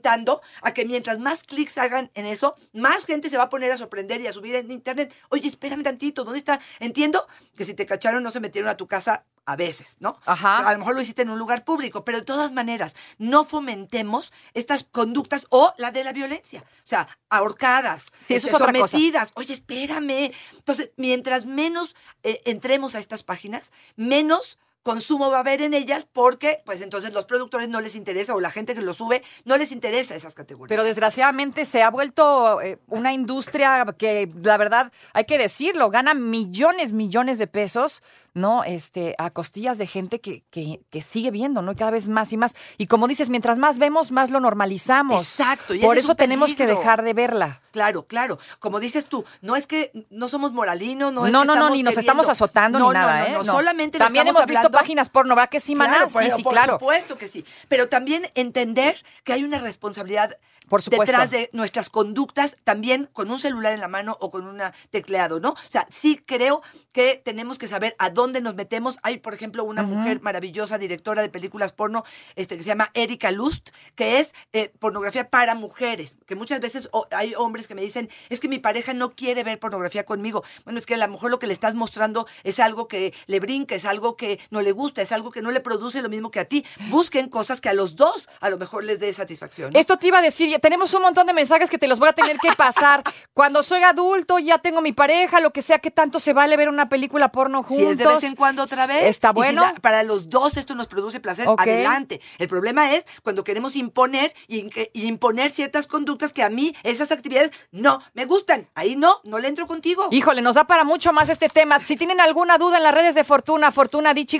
a 0.62 0.74
que 0.74 0.86
mientras 0.86 1.20
más 1.20 1.44
clics 1.44 1.78
hagan 1.78 2.10
en 2.14 2.26
eso, 2.26 2.56
más 2.74 3.06
gente 3.06 3.30
se 3.30 3.38
va 3.38 3.44
a 3.44 3.50
poner 3.50 3.72
a 3.72 3.78
sorprender 3.78 4.22
y 4.22 4.28
a 4.28 4.34
subir 4.34 4.56
en 4.56 4.72
internet. 4.72 5.14
Oye, 5.30 5.48
espérame 5.48 5.84
tantito, 5.84 6.24
¿dónde 6.24 6.40
está? 6.40 6.60
Entiendo 6.80 7.28
que 7.56 7.66
si 7.66 7.74
te 7.74 7.86
cacharon 7.86 8.24
no 8.24 8.32
se 8.32 8.40
metieron 8.40 8.70
a 8.70 8.78
tu 8.78 8.88
casa 8.88 9.26
a 9.46 9.56
veces, 9.58 9.98
¿no? 10.00 10.18
Ajá. 10.26 10.68
A 10.68 10.72
lo 10.74 10.80
mejor 10.80 10.96
lo 10.96 11.02
hiciste 11.02 11.22
en 11.22 11.30
un 11.30 11.38
lugar 11.38 11.66
público, 11.66 12.06
pero 12.06 12.20
de 12.20 12.24
todas 12.24 12.54
maneras, 12.54 12.96
no 13.18 13.44
fomentemos 13.44 14.32
estas 14.54 14.86
conductas 14.86 15.48
o 15.50 15.74
la 15.78 15.92
de 15.92 16.04
la 16.06 16.14
violencia. 16.14 16.64
O 16.84 16.88
sea, 16.88 17.08
ahorcadas, 17.30 18.08
Sí, 18.26 18.36
eso 18.36 18.48
es 18.48 18.54
otra 18.54 18.72
cosa. 18.72 18.88
sometidas. 18.88 19.32
Oye, 19.36 19.54
espérame. 19.54 20.32
Entonces, 20.56 20.92
mientras 20.96 21.46
menos 21.46 21.96
eh, 22.24 22.42
entremos 22.46 22.96
a 22.96 23.00
estas 23.00 23.24
páginas, 23.24 23.74
menos 23.98 24.58
consumo 24.84 25.30
va 25.32 25.38
a 25.38 25.40
haber 25.40 25.62
en 25.62 25.74
ellas 25.74 26.06
porque, 26.12 26.62
pues 26.66 26.82
entonces 26.82 27.14
los 27.14 27.26
productores 27.26 27.70
no 27.70 27.82
les 27.82 27.96
interesa 27.96 28.36
o 28.36 28.40
la 28.40 28.52
gente 28.52 28.76
que 28.76 28.82
lo 28.82 28.94
sube 28.94 29.24
no 29.46 29.58
les 29.58 29.72
interesa 29.72 30.14
esas 30.16 30.36
categorías. 30.36 30.70
Pero 30.70 30.84
desgraciadamente 30.84 31.66
se 31.66 31.82
ha 31.84 31.90
vuelto 31.90 32.62
eh, 32.62 32.78
una 32.88 33.14
industria 33.14 33.86
que, 33.98 34.30
la 34.44 34.58
verdad, 34.58 34.92
hay 35.14 35.26
que 35.26 35.38
decirlo, 35.38 35.90
gana 35.90 36.14
millones, 36.14 36.94
millones 36.94 37.38
de 37.40 37.48
pesos, 37.48 38.04
¿no? 38.36 38.64
Este, 38.64 39.14
a 39.20 39.30
costillas 39.30 39.78
de 39.78 39.86
gente 39.88 40.20
que, 40.20 40.44
que, 40.50 40.82
que 40.90 41.02
sigue 41.02 41.30
viendo, 41.32 41.62
¿no? 41.62 41.76
Cada 41.76 41.92
vez 41.92 42.08
más 42.08 42.34
y 42.34 42.38
más. 42.38 42.54
Y 42.80 42.88
como 42.88 43.08
dices, 43.08 43.30
mientras 43.30 43.60
más 43.60 43.78
vemos, 43.78 44.12
más 44.12 44.32
lo 44.32 44.40
normalizamos. 44.40 45.22
Exacto, 45.22 45.76
y 45.76 45.80
Por 45.80 45.98
es 45.98 46.04
eso 46.06 46.16
tenemos 46.16 46.56
que 46.56 46.66
dejar 46.66 47.04
de 47.04 47.14
verla. 47.14 47.62
Claro, 47.72 48.06
claro. 48.08 48.40
Como 48.60 48.80
dices 48.80 49.06
tú, 49.06 49.24
no 49.42 49.56
es 49.56 49.68
que 49.68 49.92
no 50.10 50.28
somos 50.28 50.52
moralinos, 50.52 51.14
no 51.14 51.26
es 51.28 51.32
No, 51.32 51.42
que 51.42 51.48
no, 51.48 51.56
no, 51.56 51.70
ni 51.70 51.84
nos 51.84 51.92
queriendo- 51.94 52.00
estamos 52.00 52.30
azotando 52.30 52.80
No, 52.80 52.88
ni 52.90 52.94
nada, 52.96 53.20
no, 53.20 53.26
¿eh? 53.26 53.32
no, 53.34 53.44
No. 53.44 53.54
solamente 53.54 53.98
le 54.00 54.04
También 54.06 54.28
estamos 54.28 54.42
hemos 54.50 54.50
visto 54.62 54.73
páginas 54.74 55.10
porno, 55.10 55.36
¿verdad 55.36 55.50
que 55.50 55.60
sí, 55.60 55.76
maná? 55.76 56.06
Claro, 56.08 56.10
sí, 56.10 56.36
sí, 56.36 56.44
por 56.44 56.54
claro. 56.54 56.74
supuesto 56.74 57.18
que 57.18 57.28
sí. 57.28 57.46
Pero 57.68 57.90
también 57.90 58.30
entender 58.36 58.96
que 59.24 59.34
hay 59.34 59.44
una 59.44 59.60
responsabilidad 59.60 60.38
Por 60.70 60.82
detrás 60.84 61.32
de 61.32 61.50
nuestras 61.54 61.90
conductas, 61.90 62.58
también 62.64 63.10
con 63.14 63.30
un 63.30 63.40
celular 63.40 63.74
en 63.74 63.80
la 63.80 63.88
mano 63.88 64.18
o 64.20 64.32
con 64.32 64.48
un 64.48 64.62
tecleado, 64.90 65.40
¿no? 65.40 65.52
O 65.52 65.70
sea, 65.70 65.86
sí 65.90 66.22
creo 66.26 66.62
que 66.92 67.22
tenemos 67.24 67.58
que 67.58 67.68
saber 67.68 67.96
a 68.00 68.10
dónde 68.10 68.42
nos 68.42 68.56
metemos. 68.56 68.98
Hay, 69.04 69.18
por 69.18 69.34
ejemplo, 69.34 69.64
una 69.64 69.84
mujer 69.84 70.22
maravillosa, 70.22 70.78
directora 70.78 71.22
de 71.22 71.30
películas 71.30 71.72
porno, 71.72 72.04
este, 72.36 72.58
que 72.58 72.64
se 72.64 72.70
llama 72.70 72.90
Erika 72.94 73.32
Lust, 73.32 73.70
que 73.96 74.20
es 74.20 74.34
eh, 74.54 74.72
pornografía 74.80 75.30
para 75.30 75.56
mujeres. 75.56 76.18
Que 76.26 76.36
muchas 76.36 76.60
veces 76.60 76.90
hay 77.12 77.36
hombres 77.36 77.68
que 77.68 77.76
me 77.76 77.82
dicen, 77.82 78.10
es 78.30 78.40
que 78.40 78.48
mi 78.48 78.60
pareja 78.60 78.94
no 78.94 79.16
quiere 79.16 79.44
ver 79.44 79.60
pornografía 79.60 80.06
conmigo. 80.06 80.44
Bueno, 80.64 80.80
es 80.80 80.86
que 80.86 80.96
a 80.96 80.98
lo 80.98 81.08
mejor 81.08 81.32
lo 81.32 81.40
que 81.40 81.48
le 81.48 81.54
estás 81.54 81.76
mostrando 81.76 82.26
es 82.44 82.60
algo 82.60 82.88
que 82.88 83.14
le 83.28 83.40
brinca, 83.40 83.76
es 83.76 83.86
algo 83.86 84.16
que 84.16 84.40
no 84.50 84.62
le 84.64 84.72
gusta, 84.72 85.02
es 85.02 85.12
algo 85.12 85.30
que 85.32 85.42
no 85.42 85.52
le 85.52 85.60
produce 85.60 86.02
lo 86.02 86.10
mismo 86.10 86.32
que 86.32 86.40
a 86.40 86.46
ti. 86.46 86.66
Busquen 86.90 87.30
cosas 87.30 87.62
que 87.62 87.70
a 87.70 87.74
los 87.74 87.96
dos 87.96 88.28
a 88.40 88.50
lo 88.50 88.58
mejor 88.58 88.84
les 88.84 89.00
dé 89.00 89.12
satisfacción. 89.14 89.72
¿no? 89.74 89.80
Esto 89.80 89.98
te 89.98 90.08
iba 90.08 90.20
a 90.20 90.22
decir, 90.22 90.58
tenemos 90.62 90.94
un 90.94 91.02
montón 91.04 91.28
de 91.28 91.34
mensajes 91.34 91.70
que 91.70 91.78
te 91.78 91.88
los 91.88 92.00
voy 92.00 92.10
a 92.10 92.14
tener 92.14 92.38
que 92.40 92.52
pasar. 92.54 93.04
Cuando 93.34 93.64
soy 93.64 93.84
adulto, 93.84 94.40
ya 94.40 94.58
tengo 94.60 94.82
mi 94.82 94.92
pareja, 94.94 95.40
lo 95.40 95.52
que 95.52 95.62
sea, 95.62 95.80
que 95.80 95.92
tanto 95.92 96.20
se 96.20 96.34
vale 96.34 96.58
ver 96.58 96.70
una 96.70 96.90
película 96.90 97.32
porno 97.32 97.64
juntos. 97.64 97.86
Si 97.86 97.92
es 97.92 97.98
de 97.98 98.08
vez 98.08 98.24
en 98.24 98.36
cuando 98.36 98.64
otra 98.64 98.88
vez. 98.88 99.06
Está 99.06 99.30
si 99.30 99.36
bueno. 99.36 99.62
la- 99.62 99.74
para 99.76 100.04
los 100.04 100.30
dos 100.30 100.58
esto 100.58 100.76
nos 100.76 100.88
produce 100.88 101.20
placer, 101.20 101.48
adelante. 101.58 102.22
El 102.38 102.48
problema 102.48 102.94
es 102.94 103.06
cuando 103.24 103.44
queremos 103.44 103.76
imponer 103.76 104.34
y, 104.48 104.70
imponer 104.94 105.52
ciertas 105.52 105.88
conductas 105.88 106.34
que 106.34 106.44
a 106.44 106.50
mí 106.50 106.76
esas 106.84 107.12
actividades 107.12 107.52
no 107.72 108.02
me 108.14 108.26
gustan. 108.26 108.70
Ahí 108.76 108.96
no, 108.96 109.20
no 109.24 109.40
le 109.40 109.48
entro 109.48 109.68
contigo. 109.68 110.08
Híjole, 110.12 110.42
nos 110.42 110.56
da 110.56 110.66
para 110.66 110.84
mucho 110.84 111.12
más 111.14 111.30
este 111.30 111.50
tema. 111.50 111.80
Si 111.80 111.96
tienen 111.96 112.22
alguna 112.22 112.58
duda 112.58 112.78
en 112.78 112.84
las 112.84 112.94
redes 112.94 113.16
de 113.16 113.24
Fortuna, 113.24 113.72
Fortuna 113.72 114.14
Dichi, 114.14 114.40